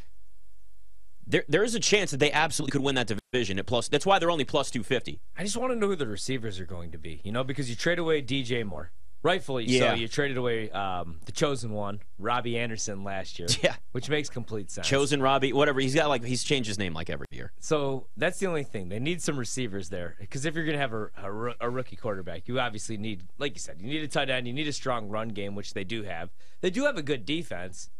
There, 1.26 1.44
there 1.48 1.64
is 1.64 1.74
a 1.74 1.80
chance 1.80 2.10
that 2.10 2.18
they 2.18 2.30
absolutely 2.30 2.72
could 2.72 2.82
win 2.82 2.96
that 2.96 3.10
division 3.32 3.58
at 3.58 3.64
plus. 3.64 3.88
That's 3.88 4.04
why 4.04 4.18
they're 4.18 4.30
only 4.30 4.44
plus 4.44 4.70
two 4.70 4.82
fifty. 4.82 5.20
I 5.38 5.42
just 5.42 5.56
want 5.56 5.72
to 5.72 5.78
know 5.78 5.86
who 5.86 5.96
the 5.96 6.06
receivers 6.06 6.60
are 6.60 6.66
going 6.66 6.90
to 6.90 6.98
be. 6.98 7.22
You 7.24 7.32
know, 7.32 7.44
because 7.44 7.70
you 7.70 7.76
trade 7.76 7.98
away 7.98 8.20
DJ 8.20 8.62
Moore, 8.62 8.90
rightfully 9.22 9.64
Yeah. 9.64 9.90
so. 9.90 9.94
You 9.94 10.08
traded 10.08 10.36
away 10.36 10.70
um, 10.70 11.20
the 11.24 11.32
chosen 11.32 11.72
one, 11.72 12.00
Robbie 12.18 12.58
Anderson, 12.58 13.04
last 13.04 13.38
year. 13.38 13.48
Yeah. 13.62 13.74
which 13.92 14.08
makes 14.08 14.28
complete 14.28 14.70
sense. 14.70 14.86
Chosen 14.86 15.20
Robbie, 15.20 15.52
whatever. 15.52 15.80
He's 15.80 15.94
got 15.94 16.08
like 16.08 16.24
he's 16.24 16.44
changed 16.44 16.68
his 16.68 16.78
name 16.78 16.94
like 16.94 17.10
every 17.10 17.26
year. 17.32 17.52
So 17.60 18.06
that's 18.16 18.38
the 18.38 18.46
only 18.46 18.62
thing. 18.64 18.88
They 18.88 18.98
need 19.00 19.20
some 19.22 19.38
receivers 19.38 19.88
there. 19.88 20.16
Because 20.20 20.44
if 20.44 20.54
you're 20.54 20.64
going 20.64 20.76
to 20.76 20.80
have 20.80 20.92
a, 20.92 21.10
a, 21.16 21.54
a 21.62 21.70
rookie 21.70 21.96
quarterback, 21.96 22.46
you 22.48 22.60
obviously 22.60 22.96
need, 22.96 23.24
like 23.38 23.54
you 23.54 23.60
said, 23.60 23.80
you 23.80 23.88
need 23.88 24.02
a 24.02 24.08
tight 24.08 24.30
end. 24.30 24.46
You 24.46 24.52
need 24.52 24.68
a 24.68 24.72
strong 24.72 25.08
run 25.08 25.28
game, 25.28 25.54
which 25.54 25.74
they 25.74 25.84
do 25.84 26.02
have. 26.04 26.30
They 26.60 26.70
do 26.70 26.84
have 26.84 26.96
a 26.96 27.02
good 27.02 27.24
defense. 27.24 27.90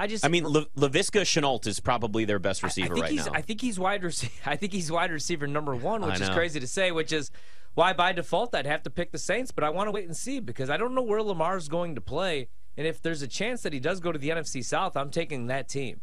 I 0.00 0.06
just, 0.06 0.24
I 0.24 0.28
mean, 0.28 0.46
Le- 0.46 0.66
Laviska 0.76 1.22
Shenault 1.22 1.66
is 1.66 1.80
probably 1.80 2.24
their 2.24 2.38
best 2.38 2.62
receiver 2.62 2.86
I 2.86 2.94
think 2.94 3.02
right 3.02 3.12
he's, 3.12 3.26
now. 3.26 3.32
I 3.34 3.42
think 3.42 3.60
he's 3.60 3.80
wide 3.80 4.04
receiver. 4.04 4.32
I 4.46 4.54
think 4.54 4.72
he's 4.72 4.92
wide 4.92 5.10
receiver 5.10 5.48
number 5.48 5.74
one, 5.74 6.02
which 6.06 6.20
is 6.20 6.28
crazy 6.28 6.60
to 6.60 6.68
say. 6.68 6.92
Which 6.92 7.12
is 7.12 7.32
why 7.78 7.92
by 7.92 8.12
default 8.12 8.56
I'd 8.56 8.66
have 8.66 8.82
to 8.82 8.90
pick 8.90 9.12
the 9.12 9.18
Saints, 9.18 9.52
but 9.52 9.62
I 9.62 9.70
want 9.70 9.86
to 9.86 9.92
wait 9.92 10.04
and 10.04 10.16
see 10.16 10.40
because 10.40 10.68
I 10.68 10.76
don't 10.76 10.96
know 10.96 11.02
where 11.02 11.22
Lamar's 11.22 11.68
going 11.68 11.94
to 11.94 12.00
play, 12.00 12.48
and 12.76 12.88
if 12.88 13.00
there's 13.00 13.22
a 13.22 13.28
chance 13.28 13.62
that 13.62 13.72
he 13.72 13.78
does 13.78 14.00
go 14.00 14.10
to 14.10 14.18
the 14.18 14.30
NFC 14.30 14.64
South, 14.64 14.96
I'm 14.96 15.10
taking 15.10 15.46
that 15.46 15.68
team, 15.68 16.00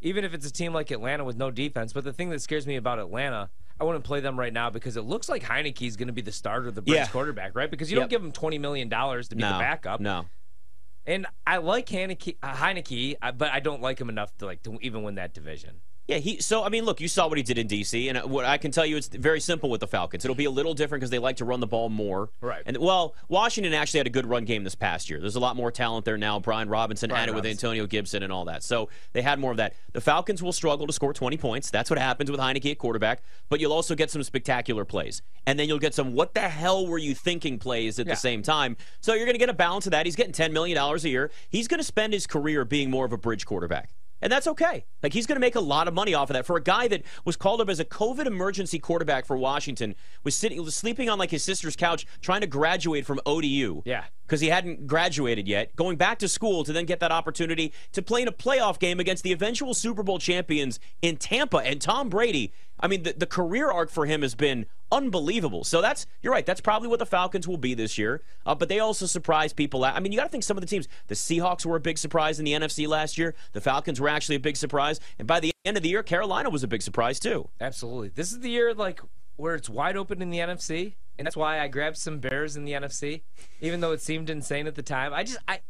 even 0.00 0.24
if 0.24 0.34
it's 0.34 0.44
a 0.46 0.52
team 0.52 0.74
like 0.74 0.90
Atlanta 0.90 1.22
with 1.22 1.36
no 1.36 1.52
defense. 1.52 1.92
But 1.92 2.02
the 2.02 2.12
thing 2.12 2.30
that 2.30 2.42
scares 2.42 2.66
me 2.66 2.74
about 2.76 2.98
Atlanta. 2.98 3.50
I 3.80 3.84
wouldn't 3.84 4.04
play 4.04 4.20
them 4.20 4.38
right 4.38 4.52
now 4.52 4.70
because 4.70 4.96
it 4.96 5.02
looks 5.02 5.28
like 5.28 5.42
Heinicke 5.42 5.86
is 5.88 5.96
going 5.96 6.06
to 6.06 6.12
be 6.12 6.22
the 6.22 6.30
starter, 6.30 6.68
of 6.68 6.74
the 6.76 6.82
bridge 6.82 6.98
Yeah. 6.98 7.06
quarterback, 7.06 7.56
right? 7.56 7.68
Because 7.68 7.90
you 7.90 7.96
Yep. 7.96 8.02
don't 8.02 8.10
give 8.10 8.22
him 8.22 8.30
twenty 8.30 8.58
million 8.58 8.88
dollars 8.88 9.28
to 9.28 9.34
be 9.36 9.42
no, 9.42 9.48
the 9.54 9.58
backup. 9.58 9.98
No, 10.00 10.26
And 11.06 11.26
I 11.46 11.56
like 11.56 11.86
Heinicke, 11.86 12.36
uh, 12.42 12.54
Heinicke, 12.54 13.16
uh, 13.22 13.32
but 13.32 13.50
I 13.50 13.58
don't 13.60 13.82
like 13.82 14.00
him 14.00 14.08
enough 14.08 14.36
to 14.38 14.46
like 14.46 14.62
to 14.64 14.78
even 14.82 15.02
win 15.02 15.16
that 15.16 15.34
division. 15.34 15.80
Yeah, 16.08 16.16
he. 16.18 16.40
So 16.40 16.64
I 16.64 16.68
mean, 16.68 16.84
look, 16.84 17.00
you 17.00 17.06
saw 17.08 17.28
what 17.28 17.38
he 17.38 17.44
did 17.44 17.58
in 17.58 17.68
DC, 17.68 18.08
and 18.08 18.18
uh, 18.18 18.22
what 18.26 18.44
I 18.44 18.58
can 18.58 18.72
tell 18.72 18.84
you, 18.84 18.96
it's 18.96 19.06
very 19.06 19.38
simple 19.38 19.70
with 19.70 19.80
the 19.80 19.86
Falcons. 19.86 20.24
It'll 20.24 20.34
be 20.34 20.46
a 20.46 20.50
little 20.50 20.74
different 20.74 21.00
because 21.00 21.10
they 21.10 21.20
like 21.20 21.36
to 21.36 21.44
run 21.44 21.60
the 21.60 21.66
ball 21.66 21.88
more. 21.88 22.28
Right. 22.40 22.62
And 22.66 22.76
well, 22.78 23.14
Washington 23.28 23.72
actually 23.72 23.98
had 23.98 24.08
a 24.08 24.10
good 24.10 24.26
run 24.26 24.44
game 24.44 24.64
this 24.64 24.74
past 24.74 25.08
year. 25.08 25.20
There's 25.20 25.36
a 25.36 25.40
lot 25.40 25.54
more 25.54 25.70
talent 25.70 26.04
there 26.04 26.18
now. 26.18 26.40
Brian 26.40 26.68
Robinson 26.68 27.08
Brian 27.10 27.20
had 27.20 27.28
it 27.28 27.34
with 27.36 27.46
Antonio 27.46 27.86
Gibson 27.86 28.24
and 28.24 28.32
all 28.32 28.44
that, 28.46 28.64
so 28.64 28.88
they 29.12 29.22
had 29.22 29.38
more 29.38 29.52
of 29.52 29.58
that. 29.58 29.74
The 29.92 30.00
Falcons 30.00 30.42
will 30.42 30.52
struggle 30.52 30.88
to 30.88 30.92
score 30.92 31.12
20 31.12 31.36
points. 31.36 31.70
That's 31.70 31.88
what 31.88 32.00
happens 32.00 32.30
with 32.32 32.40
Heinicke 32.40 32.72
at 32.72 32.78
quarterback. 32.78 33.22
But 33.48 33.60
you'll 33.60 33.72
also 33.72 33.94
get 33.94 34.10
some 34.10 34.24
spectacular 34.24 34.84
plays, 34.84 35.22
and 35.46 35.56
then 35.56 35.68
you'll 35.68 35.78
get 35.78 35.94
some 35.94 36.14
"What 36.14 36.34
the 36.34 36.48
hell 36.48 36.86
were 36.86 36.98
you 36.98 37.14
thinking?" 37.14 37.60
plays 37.60 38.00
at 38.00 38.06
Yeah. 38.06 38.14
the 38.14 38.20
same 38.20 38.42
time. 38.42 38.76
So 39.00 39.14
you're 39.14 39.24
going 39.26 39.34
to 39.34 39.38
get 39.38 39.50
a 39.50 39.54
balance 39.54 39.86
of 39.86 39.92
that. 39.92 40.04
He's 40.06 40.16
getting 40.16 40.32
10 40.32 40.52
million 40.52 40.74
dollars 40.76 41.04
a 41.04 41.08
year. 41.10 41.30
He's 41.48 41.68
going 41.68 41.78
to 41.78 41.84
spend 41.84 42.12
his 42.12 42.26
career 42.26 42.64
being 42.64 42.90
more 42.90 43.04
of 43.04 43.12
a 43.12 43.18
bridge 43.18 43.46
quarterback. 43.46 43.90
And 44.22 44.32
that's 44.32 44.46
okay. 44.46 44.84
Like 45.02 45.12
he's 45.12 45.26
going 45.26 45.36
to 45.36 45.40
make 45.40 45.56
a 45.56 45.60
lot 45.60 45.88
of 45.88 45.94
money 45.94 46.14
off 46.14 46.30
of 46.30 46.34
that 46.34 46.46
for 46.46 46.56
a 46.56 46.62
guy 46.62 46.88
that 46.88 47.02
was 47.24 47.36
called 47.36 47.60
up 47.60 47.68
as 47.68 47.80
a 47.80 47.84
COVID 47.84 48.24
emergency 48.24 48.78
quarterback 48.78 49.26
for 49.26 49.36
Washington, 49.36 49.96
was 50.22 50.36
sitting, 50.36 50.62
was 50.62 50.76
sleeping 50.76 51.10
on 51.10 51.18
like 51.18 51.30
his 51.30 51.42
sister's 51.42 51.76
couch, 51.76 52.06
trying 52.20 52.40
to 52.40 52.46
graduate 52.46 53.04
from 53.04 53.20
ODU. 53.26 53.82
Yeah. 53.84 54.04
Because 54.22 54.40
he 54.40 54.48
hadn't 54.48 54.86
graduated 54.86 55.46
yet, 55.46 55.76
going 55.76 55.96
back 55.96 56.18
to 56.20 56.28
school 56.28 56.64
to 56.64 56.72
then 56.72 56.86
get 56.86 57.00
that 57.00 57.12
opportunity 57.12 57.74
to 57.92 58.00
play 58.00 58.22
in 58.22 58.28
a 58.28 58.32
playoff 58.32 58.78
game 58.78 58.98
against 58.98 59.24
the 59.24 59.32
eventual 59.32 59.74
Super 59.74 60.02
Bowl 60.02 60.18
champions 60.18 60.78
in 61.02 61.16
Tampa 61.16 61.58
and 61.58 61.82
Tom 61.82 62.08
Brady. 62.08 62.54
I 62.82 62.88
mean, 62.88 63.04
the, 63.04 63.14
the 63.16 63.26
career 63.26 63.70
arc 63.70 63.90
for 63.90 64.06
him 64.06 64.22
has 64.22 64.34
been 64.34 64.66
unbelievable. 64.90 65.62
So 65.64 65.80
that's 65.80 66.06
you're 66.20 66.32
right. 66.32 66.44
That's 66.44 66.60
probably 66.60 66.88
what 66.88 66.98
the 66.98 67.06
Falcons 67.06 67.46
will 67.46 67.56
be 67.56 67.74
this 67.74 67.96
year. 67.96 68.22
Uh, 68.44 68.54
but 68.54 68.68
they 68.68 68.80
also 68.80 69.06
surprise 69.06 69.52
people. 69.52 69.84
I 69.84 70.00
mean, 70.00 70.12
you 70.12 70.18
got 70.18 70.24
to 70.24 70.30
think 70.30 70.44
some 70.44 70.56
of 70.56 70.60
the 70.60 70.66
teams. 70.66 70.88
The 71.06 71.14
Seahawks 71.14 71.64
were 71.64 71.76
a 71.76 71.80
big 71.80 71.96
surprise 71.96 72.38
in 72.38 72.44
the 72.44 72.52
NFC 72.52 72.88
last 72.88 73.16
year. 73.16 73.34
The 73.52 73.60
Falcons 73.60 74.00
were 74.00 74.08
actually 74.08 74.36
a 74.36 74.40
big 74.40 74.56
surprise, 74.56 75.00
and 75.18 75.28
by 75.28 75.40
the 75.40 75.52
end 75.64 75.76
of 75.76 75.82
the 75.82 75.88
year, 75.88 76.02
Carolina 76.02 76.50
was 76.50 76.64
a 76.64 76.68
big 76.68 76.82
surprise 76.82 77.20
too. 77.20 77.48
Absolutely. 77.60 78.08
This 78.08 78.32
is 78.32 78.40
the 78.40 78.50
year 78.50 78.74
like 78.74 79.00
where 79.36 79.54
it's 79.54 79.70
wide 79.70 79.96
open 79.96 80.20
in 80.20 80.30
the 80.30 80.38
NFC, 80.38 80.94
and 81.18 81.26
that's 81.26 81.36
why 81.36 81.60
I 81.60 81.68
grabbed 81.68 81.96
some 81.96 82.18
Bears 82.18 82.56
in 82.56 82.64
the 82.64 82.72
NFC, 82.72 83.22
even 83.60 83.80
though 83.80 83.92
it 83.92 84.02
seemed 84.02 84.28
insane 84.28 84.66
at 84.66 84.74
the 84.74 84.82
time. 84.82 85.14
I 85.14 85.22
just 85.24 85.38
I. 85.46 85.60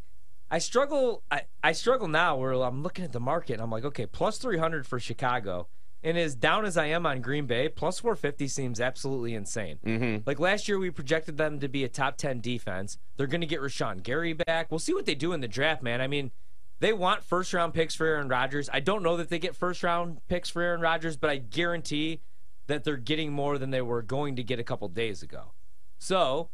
I 0.50 0.58
struggle. 0.58 1.22
I, 1.30 1.44
I 1.64 1.72
struggle 1.72 2.08
now 2.08 2.36
where 2.36 2.52
I'm 2.52 2.82
looking 2.82 3.06
at 3.06 3.12
the 3.12 3.20
market 3.20 3.54
and 3.54 3.62
I'm 3.62 3.70
like, 3.70 3.86
okay, 3.86 4.04
plus 4.04 4.36
300 4.36 4.86
for 4.86 5.00
Chicago. 5.00 5.68
And 6.04 6.18
as 6.18 6.34
down 6.34 6.64
as 6.64 6.76
I 6.76 6.86
am 6.86 7.06
on 7.06 7.20
Green 7.20 7.46
Bay, 7.46 7.68
plus 7.68 8.00
450 8.00 8.48
seems 8.48 8.80
absolutely 8.80 9.34
insane. 9.34 9.78
Mm-hmm. 9.86 10.22
Like 10.26 10.40
last 10.40 10.66
year, 10.66 10.78
we 10.78 10.90
projected 10.90 11.36
them 11.36 11.60
to 11.60 11.68
be 11.68 11.84
a 11.84 11.88
top 11.88 12.16
10 12.16 12.40
defense. 12.40 12.98
They're 13.16 13.28
going 13.28 13.40
to 13.40 13.46
get 13.46 13.60
Rashan 13.60 14.02
Gary 14.02 14.32
back. 14.32 14.70
We'll 14.70 14.80
see 14.80 14.94
what 14.94 15.06
they 15.06 15.14
do 15.14 15.32
in 15.32 15.40
the 15.40 15.48
draft, 15.48 15.82
man. 15.82 16.00
I 16.00 16.08
mean, 16.08 16.32
they 16.80 16.92
want 16.92 17.22
first 17.22 17.52
round 17.52 17.74
picks 17.74 17.94
for 17.94 18.06
Aaron 18.06 18.28
Rodgers. 18.28 18.68
I 18.72 18.80
don't 18.80 19.04
know 19.04 19.16
that 19.16 19.28
they 19.28 19.38
get 19.38 19.54
first 19.54 19.84
round 19.84 20.18
picks 20.28 20.50
for 20.50 20.60
Aaron 20.60 20.80
Rodgers, 20.80 21.16
but 21.16 21.30
I 21.30 21.36
guarantee 21.36 22.20
that 22.66 22.82
they're 22.82 22.96
getting 22.96 23.32
more 23.32 23.58
than 23.58 23.70
they 23.70 23.82
were 23.82 24.02
going 24.02 24.34
to 24.36 24.42
get 24.42 24.58
a 24.58 24.64
couple 24.64 24.88
days 24.88 25.22
ago. 25.22 25.52
So, 25.98 26.50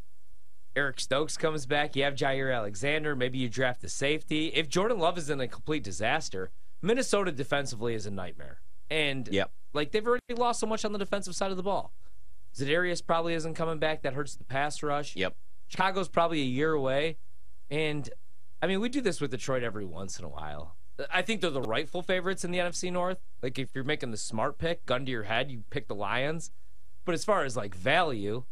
Eric 0.77 1.01
Stokes 1.01 1.39
comes 1.39 1.65
back. 1.65 1.97
You 1.97 2.05
have 2.05 2.15
Jaire 2.15 2.55
Alexander. 2.55 3.17
Maybe 3.17 3.39
you 3.39 3.49
draft 3.49 3.81
the 3.81 3.89
safety. 3.89 4.49
If 4.49 4.69
Jordan 4.69 4.99
Love 4.99 5.17
is 5.17 5.31
in 5.31 5.41
a 5.41 5.49
complete 5.49 5.83
disaster, 5.83 6.51
Minnesota 6.83 7.33
defensively 7.33 7.95
is 7.95 8.05
a 8.05 8.11
nightmare. 8.11 8.61
And 8.91 9.29
Yep. 9.31 9.51
like 9.73 9.91
they've 9.93 10.07
already 10.07 10.23
lost 10.37 10.61
so 10.61 10.67
much 10.67 10.85
on 10.85 10.93
the 10.93 10.99
defensive 10.99 11.35
side 11.35 11.51
of 11.51 11.57
the 11.57 11.63
ball. 11.63 11.93
Za'Darius 12.55 13.05
probably 13.07 13.35
isn't 13.35 13.55
coming 13.55 13.79
back. 13.79 14.03
That 14.03 14.15
hurts 14.15 14.35
the 14.35 14.45
pass 14.45 14.83
rush. 14.83 15.15
Yep. 15.17 15.35
Chicago's 15.69 16.09
probably 16.09 16.41
a 16.41 16.45
year 16.47 16.73
away. 16.73 17.19
And 17.71 18.09
I 18.63 18.67
mean, 18.67 18.81
we 18.81 18.89
do 18.89 19.01
this 19.01 19.21
with 19.21 19.31
Detroit 19.31 19.63
every 19.63 19.85
once 19.85 20.19
in 20.19 20.25
a 20.25 20.29
while. 20.29 20.75
I 21.13 21.23
think 21.23 21.41
they're 21.41 21.51
the 21.51 21.63
rightful 21.63 22.03
favorites 22.03 22.45
in 22.45 22.51
the 22.51 22.59
NFC 22.59 22.91
North. 22.91 23.21
Like 23.43 23.59
if 23.59 23.69
you're 23.75 23.85
making 23.85 24.11
the 24.11 24.17
smart 24.17 24.59
pick, 24.59 24.85
gun 24.87 25.05
to 25.05 25.11
your 25.13 25.25
head, 25.25 25.51
you 25.51 25.63
pick 25.71 25.87
the 25.87 25.95
Lions. 25.95 26.51
But 27.05 27.15
as 27.15 27.25
far 27.25 27.45
as 27.45 27.57
like 27.57 27.75
value, 27.75 28.45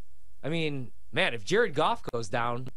I 0.44 0.48
mean, 0.48 0.92
man, 1.12 1.34
if 1.34 1.44
Jared 1.44 1.74
Goff 1.74 2.02
goes 2.12 2.28
down, 2.28 2.68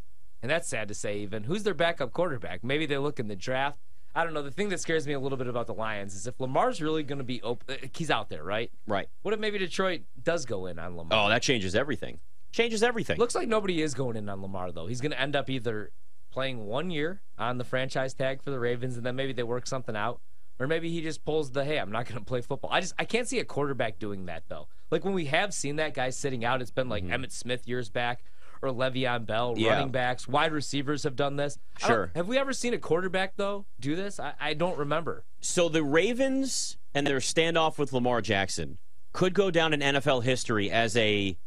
and 0.41 0.49
that's 0.49 0.67
sad 0.67 0.87
to 0.87 0.93
say 0.95 1.19
even, 1.19 1.43
who's 1.43 1.63
their 1.63 1.73
backup 1.75 2.13
quarterback? 2.13 2.63
Maybe 2.63 2.85
they 2.85 2.97
look 2.97 3.19
in 3.19 3.27
the 3.27 3.35
draft. 3.35 3.77
I 4.15 4.23
don't 4.23 4.33
know. 4.33 4.41
The 4.41 4.51
thing 4.51 4.69
that 4.69 4.79
scares 4.79 5.05
me 5.05 5.13
a 5.13 5.19
little 5.19 5.37
bit 5.37 5.47
about 5.47 5.67
the 5.67 5.73
Lions 5.73 6.15
is 6.15 6.27
if 6.27 6.39
Lamar's 6.39 6.81
really 6.81 7.03
going 7.03 7.19
to 7.19 7.23
be 7.23 7.41
open, 7.41 7.75
uh, 7.75 7.87
he's 7.95 8.09
out 8.09 8.29
there, 8.29 8.43
right? 8.43 8.71
Right. 8.87 9.07
What 9.21 9.33
if 9.33 9.39
maybe 9.39 9.57
Detroit 9.57 10.01
does 10.21 10.45
go 10.45 10.65
in 10.65 10.79
on 10.79 10.97
Lamar? 10.97 11.25
Oh, 11.25 11.29
that 11.29 11.41
changes 11.41 11.75
everything. 11.75 12.19
Changes 12.51 12.81
everything. 12.81 13.19
Looks 13.19 13.35
like 13.35 13.47
nobody 13.47 13.81
is 13.81 13.93
going 13.93 14.17
in 14.17 14.27
on 14.27 14.41
Lamar 14.41 14.71
though. 14.71 14.87
He's 14.87 15.01
going 15.01 15.11
to 15.11 15.21
end 15.21 15.35
up 15.35 15.49
either 15.49 15.91
playing 16.31 16.65
one 16.65 16.89
year 16.89 17.21
on 17.37 17.57
the 17.57 17.63
franchise 17.63 18.13
tag 18.13 18.41
for 18.41 18.49
the 18.49 18.59
Ravens, 18.59 18.97
and 18.97 19.05
then 19.05 19.15
maybe 19.15 19.33
they 19.33 19.43
work 19.43 19.67
something 19.67 19.95
out, 19.95 20.19
or 20.59 20.67
maybe 20.67 20.89
he 20.89 21.01
just 21.01 21.23
pulls 21.23 21.51
the 21.51 21.63
hey, 21.63 21.77
I'm 21.79 21.91
not 21.91 22.05
going 22.07 22.19
to 22.19 22.25
play 22.25 22.41
football. 22.41 22.71
I 22.71 22.81
just 22.81 22.93
I 22.97 23.05
can't 23.05 23.27
see 23.27 23.39
a 23.39 23.45
quarterback 23.45 23.99
doing 23.99 24.25
that 24.25 24.43
though. 24.47 24.67
Like 24.89 25.05
when 25.05 25.13
we 25.13 25.25
have 25.25 25.53
seen 25.53 25.75
that 25.75 25.93
guy 25.93 26.09
sitting 26.09 26.43
out, 26.43 26.61
it's 26.61 26.71
been 26.71 26.89
like 26.89 27.03
mm-hmm. 27.03 27.23
Emmitt 27.23 27.31
Smith 27.31 27.67
years 27.67 27.89
back. 27.89 28.23
Or 28.61 28.69
Le'Veon 28.69 29.25
Bell, 29.25 29.53
Yeah. 29.57 29.71
running 29.71 29.89
backs, 29.91 30.27
wide 30.27 30.51
receivers 30.51 31.03
have 31.03 31.15
done 31.15 31.37
this. 31.37 31.57
Sure. 31.77 32.11
Have 32.15 32.27
we 32.27 32.37
ever 32.37 32.51
seen 32.53 32.73
a 32.73 32.77
quarterback 32.77 33.33
though 33.37 33.65
do 33.79 33.95
this? 33.95 34.19
I, 34.19 34.33
I 34.39 34.53
don't 34.53 34.77
remember. 34.77 35.23
So 35.39 35.69
the 35.69 35.83
Ravens 35.83 36.77
and 36.93 37.07
their 37.07 37.19
standoff 37.19 37.77
with 37.77 37.93
Lamar 37.93 38.21
Jackson 38.21 38.77
could 39.13 39.33
go 39.33 39.49
down 39.49 39.73
in 39.73 39.79
NFL 39.79 40.23
history 40.23 40.69
as 40.69 40.97
a 40.97 41.37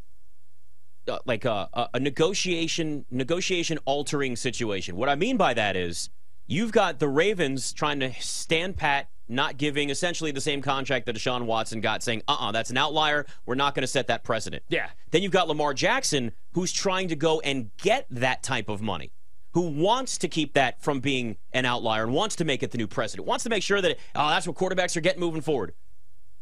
uh, 1.09 1.19
like 1.27 1.45
a, 1.45 1.69
a, 1.75 1.89
a 1.95 2.01
negotiation 2.01 3.05
negotiation 3.11 3.79
altering 3.85 4.37
situation. 4.37 4.97
What 4.97 5.09
I 5.09 5.15
mean 5.17 5.37
by 5.37 5.53
that 5.55 5.77
is 5.77 6.11
you've 6.47 6.73
got 6.73 6.99
the 6.99 7.09
Ravens 7.09 7.73
trying 7.73 8.01
to 8.01 8.13
stand 8.21 8.77
pat, 8.77 9.09
not 9.33 9.57
giving 9.57 9.91
essentially 9.91 10.31
the 10.31 10.41
same 10.41 10.63
contract 10.63 11.07
that 11.07 11.17
Deshaun 11.17 11.43
Watson 11.47 11.81
got, 11.81 12.03
saying, 12.03 12.23
"Uh-uh, 12.29 12.53
that's 12.53 12.71
an 12.71 12.77
outlier. 12.77 13.27
We're 13.47 13.55
not 13.55 13.75
going 13.75 13.83
to 13.83 13.89
set 13.89 14.07
that 14.07 14.25
precedent." 14.25 14.63
Yeah. 14.69 14.91
Then 15.11 15.23
you've 15.23 15.33
got 15.33 15.49
Lamar 15.49 15.75
Jackson, 15.75 16.33
who's 16.53 16.73
trying 16.73 17.09
to 17.09 17.17
go 17.17 17.41
and 17.41 17.71
get 17.79 18.07
that 18.11 18.43
type 18.43 18.69
of 18.69 18.81
money, 18.83 19.13
who 19.53 19.63
wants 19.63 20.19
to 20.19 20.29
keep 20.29 20.55
that 20.55 20.83
from 20.83 21.01
being 21.01 21.37
an 21.53 21.65
outlier 21.65 22.05
and 22.05 22.13
wants 22.13 22.37
to 22.37 22.45
make 22.45 22.63
it 22.63 22.71
the 22.71 22.79
new 22.79 22.87
precedent, 22.87 23.27
wants 23.27 23.45
to 23.45 23.51
make 23.51 23.63
sure 23.63 23.81
that, 23.81 23.99
oh, 24.15 24.29
that's 24.29 24.47
what 24.47 24.57
quarterbacks 24.57 24.97
are 24.97 25.01
getting 25.01 25.21
moving 25.21 25.43
forward. 25.43 25.75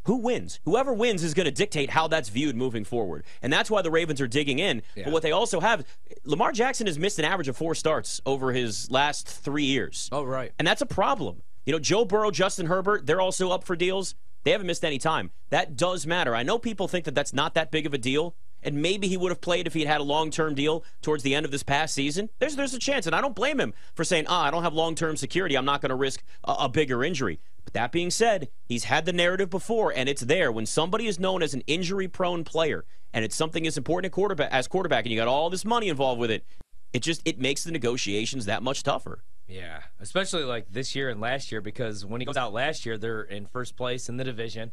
Who 0.04 0.16
wins? 0.16 0.61
Whoever 0.64 0.94
wins 0.94 1.23
is 1.23 1.35
going 1.35 1.44
to 1.44 1.50
dictate 1.50 1.90
how 1.90 2.09
that's 2.09 2.30
viewed 2.30 2.56
moving 2.56 2.85
forward. 2.85 3.23
And 3.42 3.52
that's 3.52 3.70
why 3.70 3.82
the 3.82 3.90
Ravens 3.90 4.20
are 4.20 4.26
digging 4.26 4.59
in. 4.59 4.82
Yeah. 4.94 5.04
But 5.04 5.12
what 5.12 5.23
they 5.23 5.32
also 5.32 5.61
have, 5.61 5.85
Lamar 6.25 6.52
Jackson 6.52 6.87
has 6.87 6.99
missed 6.99 7.18
an 7.18 7.26
average 7.26 7.49
of 7.49 7.56
four 7.56 7.75
starts 7.75 8.18
over 8.25 8.52
his 8.52 8.90
last 8.90 9.28
three 9.28 9.64
years. 9.64 10.09
Oh 10.11 10.25
right. 10.25 10.52
And 10.59 10.66
that's 10.66 10.80
a 10.80 10.87
problem. 10.87 11.42
You 11.71 11.77
know, 11.77 11.79
Joe 11.79 12.05
Burrow, 12.05 12.33
Justin 12.33 12.67
Herbert, 12.67 13.07
they're 13.07 13.21
also 13.21 13.50
up 13.50 13.62
for 13.62 13.77
deals. 13.77 14.17
They 14.43 14.50
haven't 14.50 14.67
missed 14.67 14.85
any 14.85 14.99
time. 14.99 15.31
That 15.50 15.77
does 15.77 16.05
matter. 16.05 16.35
I 16.35 16.43
know 16.43 16.59
people 16.59 16.89
think 16.89 17.05
that 17.05 17.15
that's 17.15 17.33
not 17.33 17.55
that 17.55 17.71
big 17.71 17.87
of 17.87 17.95
a 17.95 17.99
deal, 17.99 18.35
and 18.61 18.83
maybe 18.83 19.07
he 19.07 19.17
would 19.17 19.31
have 19.31 19.41
played 19.41 19.69
if 19.69 19.75
he 19.75 19.83
had 19.83 19.89
had 19.89 20.00
a 20.00 20.03
long-term 20.03 20.57
deal 20.57 20.83
towards 21.00 21.23
the 21.23 21.33
end 21.33 21.47
of 21.47 21.53
this 21.53 21.62
past 21.62 21.95
season. 21.95 22.29
There's 22.41 22.57
there's 22.57 22.75
a 22.75 22.79
chance, 22.81 23.07
and 23.07 23.15
I 23.15 23.21
don't 23.21 23.37
blame 23.37 23.61
him 23.61 23.73
for 23.95 24.03
saying, 24.03 24.25
"Ah, 24.27 24.47
I 24.47 24.50
don't 24.50 24.65
have 24.65 24.75
long-term 24.75 25.17
security. 25.17 25.57
I'm 25.57 25.65
not 25.65 25.81
going 25.81 25.91
to 25.91 25.95
risk 25.95 26.25
a, 26.43 26.55
a 26.62 26.69
bigger 26.69 27.05
injury." 27.05 27.39
But 27.62 27.75
that 27.75 27.93
being 27.93 28.11
said, 28.11 28.49
he's 28.67 28.83
had 28.91 29.05
the 29.05 29.12
narrative 29.12 29.49
before, 29.49 29.93
and 29.95 30.09
it's 30.09 30.23
there. 30.23 30.50
When 30.50 30.67
somebody 30.67 31.07
is 31.07 31.21
known 31.21 31.41
as 31.41 31.55
an 31.55 31.62
injury-prone 31.69 32.43
player, 32.43 32.85
and 33.12 33.25
it's 33.25 33.37
something 33.37 33.65
as 33.65 33.79
important 33.79 34.12
quarterback, 34.12 34.50
as 34.50 34.67
quarterback, 34.67 35.05
and 35.05 35.12
you 35.12 35.21
got 35.21 35.29
all 35.29 35.50
this 35.50 35.65
money 35.65 35.89
involved 35.89 36.21
with 36.21 36.33
it, 36.33 36.45
it 36.93 37.03
just 37.03 37.23
it 37.25 37.39
makes 37.39 37.62
the 37.62 37.71
negotiations 37.71 38.47
that 38.47 38.65
much 38.65 38.83
tougher. 38.83 39.23
Yeah, 39.50 39.80
especially 40.00 40.45
like 40.45 40.71
this 40.71 40.95
year 40.95 41.09
and 41.09 41.21
last 41.21 41.50
year 41.50 41.61
because 41.61 42.07
when 42.07 42.21
he 42.21 42.25
goes 42.25 42.37
out 42.37 42.52
last 42.52 42.87
year, 42.87 42.97
they're 42.97 43.23
in 43.23 43.47
first 43.47 43.76
place 43.76 44.09
in 44.09 44.16
the 44.16 44.25
division. 44.25 44.71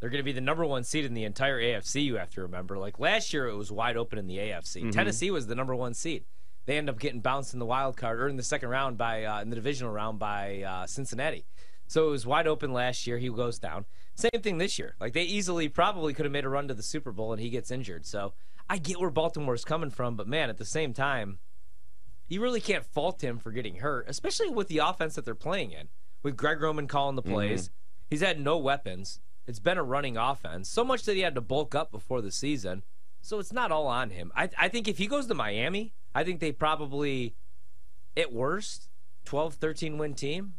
They're 0.00 0.10
going 0.10 0.20
to 0.20 0.24
be 0.24 0.32
the 0.32 0.40
number 0.40 0.64
one 0.66 0.84
seed 0.84 1.04
in 1.04 1.14
the 1.14 1.24
entire 1.24 1.60
AFC. 1.60 2.04
You 2.04 2.16
have 2.16 2.30
to 2.30 2.42
remember. 2.42 2.76
Like 2.76 2.98
last 2.98 3.32
year, 3.32 3.46
it 3.48 3.56
was 3.56 3.72
wide 3.72 3.96
open 3.96 4.18
in 4.18 4.26
the 4.26 4.36
AFC. 4.36 4.82
Tennessee 4.92 5.30
was 5.30 5.46
the 5.46 5.54
number 5.54 5.74
one 5.74 5.94
seed. 5.94 6.24
They 6.66 6.76
end 6.76 6.90
up 6.90 6.98
getting 6.98 7.20
bounced 7.20 7.54
in 7.54 7.60
the 7.60 7.66
wild 7.66 7.96
card 7.96 8.20
or 8.20 8.28
in 8.28 8.36
the 8.36 8.42
second 8.42 8.68
round 8.68 8.98
by 8.98 9.24
uh, 9.24 9.40
in 9.40 9.50
the 9.50 9.56
divisional 9.56 9.92
round 9.92 10.18
by 10.18 10.62
uh, 10.62 10.86
Cincinnati. 10.86 11.46
So 11.86 12.08
it 12.08 12.10
was 12.10 12.26
wide 12.26 12.48
open 12.48 12.72
last 12.72 13.06
year. 13.06 13.18
He 13.18 13.28
goes 13.28 13.58
down. 13.60 13.86
Same 14.16 14.42
thing 14.42 14.58
this 14.58 14.78
year. 14.78 14.96
Like 15.00 15.12
they 15.12 15.22
easily 15.22 15.68
probably 15.68 16.12
could 16.12 16.24
have 16.24 16.32
made 16.32 16.44
a 16.44 16.48
run 16.48 16.66
to 16.68 16.74
the 16.74 16.82
Super 16.82 17.12
Bowl 17.12 17.32
and 17.32 17.40
he 17.40 17.48
gets 17.48 17.70
injured. 17.70 18.04
So 18.04 18.32
I 18.68 18.78
get 18.78 19.00
where 19.00 19.10
Baltimore's 19.10 19.64
coming 19.64 19.90
from, 19.90 20.16
but 20.16 20.26
man, 20.26 20.50
at 20.50 20.58
the 20.58 20.64
same 20.64 20.92
time, 20.92 21.38
you 22.28 22.42
really 22.42 22.60
can't 22.60 22.84
fault 22.84 23.22
him 23.22 23.38
for 23.38 23.52
getting 23.52 23.76
hurt, 23.76 24.06
especially 24.08 24.48
with 24.48 24.68
the 24.68 24.78
offense 24.78 25.14
that 25.14 25.24
they're 25.24 25.34
playing 25.34 25.72
in. 25.72 25.88
With 26.22 26.36
Greg 26.36 26.60
Roman 26.60 26.88
calling 26.88 27.14
the 27.14 27.22
plays, 27.22 27.68
mm-hmm. 27.68 27.74
he's 28.10 28.20
had 28.20 28.40
no 28.40 28.58
weapons. 28.58 29.20
It's 29.46 29.60
been 29.60 29.78
a 29.78 29.82
running 29.84 30.16
offense, 30.16 30.68
so 30.68 30.82
much 30.82 31.04
that 31.04 31.14
he 31.14 31.20
had 31.20 31.36
to 31.36 31.40
bulk 31.40 31.74
up 31.74 31.92
before 31.92 32.20
the 32.20 32.32
season. 32.32 32.82
So 33.20 33.38
it's 33.38 33.52
not 33.52 33.70
all 33.70 33.86
on 33.86 34.10
him. 34.10 34.32
I, 34.34 34.48
I 34.58 34.68
think 34.68 34.88
if 34.88 34.98
he 34.98 35.06
goes 35.06 35.26
to 35.26 35.34
Miami, 35.34 35.92
I 36.14 36.24
think 36.24 36.40
they 36.40 36.50
probably, 36.50 37.34
at 38.16 38.32
worst, 38.32 38.88
12, 39.24 39.54
13 39.54 39.98
win 39.98 40.14
team. 40.14 40.54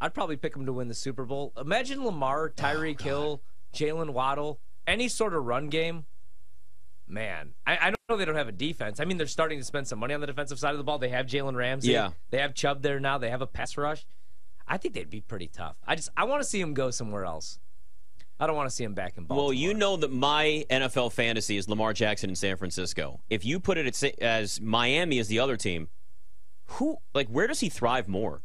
I'd 0.00 0.14
probably 0.14 0.36
pick 0.36 0.56
him 0.56 0.66
to 0.66 0.72
win 0.72 0.88
the 0.88 0.94
Super 0.94 1.24
Bowl. 1.24 1.52
Imagine 1.56 2.04
Lamar, 2.04 2.46
oh, 2.46 2.60
Tyreek 2.60 3.00
Hill, 3.00 3.42
Jaylen 3.72 4.10
Waddle, 4.10 4.58
any 4.86 5.06
sort 5.06 5.34
of 5.34 5.44
run 5.44 5.68
game. 5.68 6.06
Man, 7.12 7.50
I, 7.66 7.76
I 7.76 7.84
don't 7.84 7.96
know 8.08 8.16
they 8.16 8.24
don't 8.24 8.36
have 8.36 8.48
a 8.48 8.52
defense. 8.52 8.98
I 8.98 9.04
mean, 9.04 9.18
they're 9.18 9.26
starting 9.26 9.58
to 9.58 9.64
spend 9.64 9.86
some 9.86 9.98
money 9.98 10.14
on 10.14 10.22
the 10.22 10.26
defensive 10.26 10.58
side 10.58 10.70
of 10.70 10.78
the 10.78 10.84
ball. 10.84 10.98
They 10.98 11.10
have 11.10 11.26
Jalen 11.26 11.54
Ramsey. 11.54 11.92
Yeah. 11.92 12.12
They 12.30 12.38
have 12.38 12.54
Chubb 12.54 12.80
there 12.80 12.98
now. 12.98 13.18
They 13.18 13.28
have 13.28 13.42
a 13.42 13.46
pass 13.46 13.76
rush. 13.76 14.06
I 14.66 14.78
think 14.78 14.94
they'd 14.94 15.10
be 15.10 15.20
pretty 15.20 15.48
tough. 15.48 15.76
I 15.86 15.94
just 15.94 16.08
I 16.16 16.24
want 16.24 16.42
to 16.42 16.48
see 16.48 16.58
him 16.58 16.72
go 16.72 16.90
somewhere 16.90 17.26
else. 17.26 17.58
I 18.40 18.46
don't 18.46 18.56
want 18.56 18.70
to 18.70 18.74
see 18.74 18.82
him 18.82 18.94
back 18.94 19.18
in 19.18 19.24
Baltimore. 19.24 19.48
Well, 19.48 19.52
you 19.52 19.74
know 19.74 19.98
that 19.98 20.10
my 20.10 20.64
NFL 20.70 21.12
fantasy 21.12 21.58
is 21.58 21.68
Lamar 21.68 21.92
Jackson 21.92 22.30
in 22.30 22.36
San 22.36 22.56
Francisco. 22.56 23.20
If 23.28 23.44
you 23.44 23.60
put 23.60 23.76
it 23.76 23.86
at, 23.86 24.18
as 24.22 24.58
Miami 24.58 25.18
as 25.18 25.28
the 25.28 25.38
other 25.38 25.58
team, 25.58 25.88
who 26.64 26.96
like 27.14 27.28
where 27.28 27.46
does 27.46 27.60
he 27.60 27.68
thrive 27.68 28.08
more? 28.08 28.40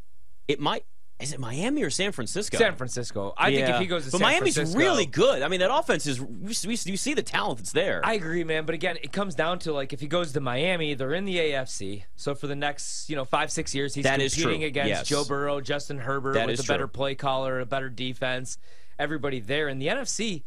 It 0.48 0.60
might 0.60 0.84
Is 1.20 1.34
it 1.34 1.40
Miami 1.40 1.84
or 1.84 1.90
San 1.90 2.12
Francisco? 2.12 2.58
San 2.60 2.76
Francisco. 2.76 3.34
I 3.36 3.52
think 3.52 3.68
if 3.68 3.80
he 3.80 3.88
goes 3.88 4.06
to 4.06 4.12
but 4.12 4.20
San 4.20 4.28
Miami's 4.28 4.54
Francisco, 4.54 4.80
really 4.80 5.08
good. 5.08 5.42
I 5.42 5.48
mean, 5.48 5.62
that 5.62 5.74
offense 5.74 6.06
is. 6.06 6.22
We, 6.22 6.54
we, 6.68 6.78
you 6.86 6.96
see 6.98 7.16
the 7.16 7.24
talent 7.24 7.58
that's 7.58 7.72
there. 7.72 8.02
I 8.04 8.14
agree, 8.14 8.44
man. 8.44 8.68
But 8.68 8.76
again, 8.76 8.98
it 9.02 9.12
comes 9.12 9.34
down 9.34 9.58
to 9.60 9.74
like 9.74 9.94
if 9.94 10.00
he 10.00 10.08
goes 10.08 10.32
to 10.34 10.40
Miami, 10.42 10.94
they're 10.94 11.14
in 11.16 11.26
the 11.26 11.38
AFC. 11.38 12.04
So 12.16 12.36
for 12.36 12.46
the 12.46 12.56
next, 12.56 13.10
you 13.10 13.16
know, 13.16 13.26
five 13.26 13.52
six 13.52 13.74
years, 13.74 13.96
he's 13.96 14.04
That 14.04 14.20
competing 14.20 14.64
against 14.64 14.90
Yes. 14.90 15.08
Joe 15.08 15.24
Burrow, 15.26 15.60
Justin 15.60 15.98
Herbert 15.98 16.36
That 16.36 16.46
with 16.46 16.60
a 16.60 16.64
better 16.64 16.84
true. 16.84 16.88
play 16.90 17.16
caller, 17.16 17.60
a 17.60 17.66
better 17.66 17.90
defense, 17.90 18.60
everybody 19.00 19.40
there. 19.40 19.68
In 19.68 19.80
the 19.80 19.88
NFC, 19.88 20.44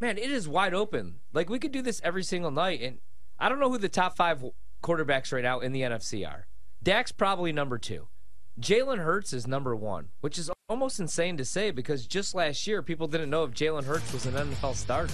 man, 0.00 0.16
it 0.16 0.30
is 0.30 0.48
wide 0.48 0.72
open. 0.72 1.16
Like 1.34 1.50
we 1.50 1.58
could 1.58 1.72
do 1.72 1.82
this 1.82 2.00
every 2.02 2.22
single 2.22 2.50
night, 2.50 2.80
and 2.80 2.98
I 3.38 3.50
don't 3.50 3.60
know 3.60 3.68
who 3.68 3.76
the 3.76 3.90
top 3.90 4.16
five 4.16 4.42
quarterbacks 4.82 5.32
right 5.34 5.42
now 5.42 5.60
in 5.60 5.72
the 5.72 5.82
NFC 5.82 6.26
are. 6.26 6.46
Dak's 6.82 7.12
probably 7.12 7.52
number 7.52 7.76
two. 7.76 8.08
Jalen 8.60 8.98
Hurts 8.98 9.32
is 9.32 9.46
number 9.46 9.74
one, 9.74 10.08
which 10.20 10.38
is 10.38 10.50
almost 10.68 11.00
insane 11.00 11.36
to 11.38 11.44
say 11.44 11.70
because 11.70 12.06
just 12.06 12.34
last 12.34 12.66
year 12.66 12.82
people 12.82 13.08
didn't 13.08 13.30
know 13.30 13.44
if 13.44 13.50
Jalen 13.50 13.84
Hurts 13.84 14.12
was 14.12 14.26
an 14.26 14.34
NFL 14.34 14.74
starter. 14.76 15.12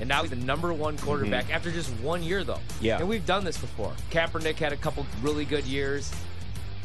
And 0.00 0.08
now 0.08 0.22
he's 0.22 0.30
the 0.30 0.36
number 0.36 0.72
one 0.72 0.96
quarterback 0.98 1.52
after 1.54 1.70
just 1.70 1.90
one 2.00 2.22
year, 2.22 2.42
though. 2.44 2.54
Mm-hmm. 2.54 2.84
Yeah. 2.84 2.98
And 2.98 3.08
we've 3.08 3.26
done 3.26 3.44
this 3.44 3.58
before. 3.58 3.92
Kaepernick 4.10 4.56
had 4.56 4.72
a 4.72 4.76
couple 4.76 5.06
really 5.20 5.44
good 5.44 5.64
years. 5.64 6.10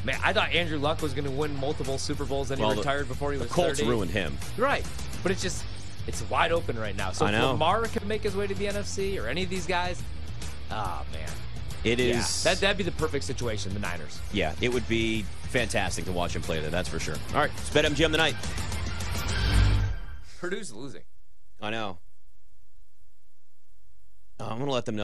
Man, 0.03 0.19
I 0.23 0.33
thought 0.33 0.51
Andrew 0.51 0.77
Luck 0.77 1.01
was 1.01 1.13
going 1.13 1.25
to 1.25 1.31
win 1.31 1.55
multiple 1.59 1.97
Super 1.97 2.25
Bowls, 2.25 2.51
and 2.51 2.59
Well, 2.59 2.69
he 2.71 2.75
the- 2.75 2.81
retired 2.81 3.07
before 3.07 3.31
he 3.31 3.37
was. 3.39 3.47
the 3.47 3.53
Colts 3.53 3.79
30. 3.79 3.89
ruined 3.89 4.11
him. 4.11 4.37
Right. 4.57 4.85
But 5.23 5.31
it's 5.31 5.41
just, 5.41 5.63
it's 6.05 6.21
wide 6.29 6.51
open 6.51 6.77
right 6.77 6.95
now. 6.95 7.11
So 7.11 7.25
I 7.25 7.29
if 7.29 7.35
know. 7.39 7.51
Lamar 7.53 7.83
can 7.87 8.07
make 8.07 8.21
his 8.23 8.35
way 8.35 8.45
to 8.45 8.53
the 8.53 8.65
NFC 8.67 9.19
or 9.23 9.27
any 9.27 9.41
of 9.43 9.49
these 9.49 9.65
guys, 9.65 10.03
ah, 10.69 11.03
man. 11.11 11.29
It 11.83 11.99
Yeah. 11.99 12.19
is. 12.19 12.43
That, 12.43 12.59
that'd 12.59 12.77
be 12.77 12.83
the 12.83 12.91
perfect 12.91 13.23
situation, 13.23 13.73
the 13.73 13.79
Niners. 13.79 14.19
yeah, 14.33 14.53
it 14.61 14.71
would 14.71 14.87
be 14.87 15.25
fantastic 15.47 16.05
to 16.05 16.11
watch 16.11 16.35
him 16.35 16.41
play 16.41 16.59
there. 16.59 16.69
That's 16.69 16.89
for 16.89 16.99
sure. 16.99 17.15
All 17.33 17.39
right, 17.41 17.51
it's 17.57 17.69
BetMGM 17.69 18.11
tonight. 18.11 18.35
Purdue's 20.39 20.71
losing. 20.71 21.01
I 21.61 21.71
know. 21.71 21.97
I'm 24.39 24.59
gonna 24.59 24.71
let 24.71 24.85
them 24.85 24.93
know. 24.93 24.95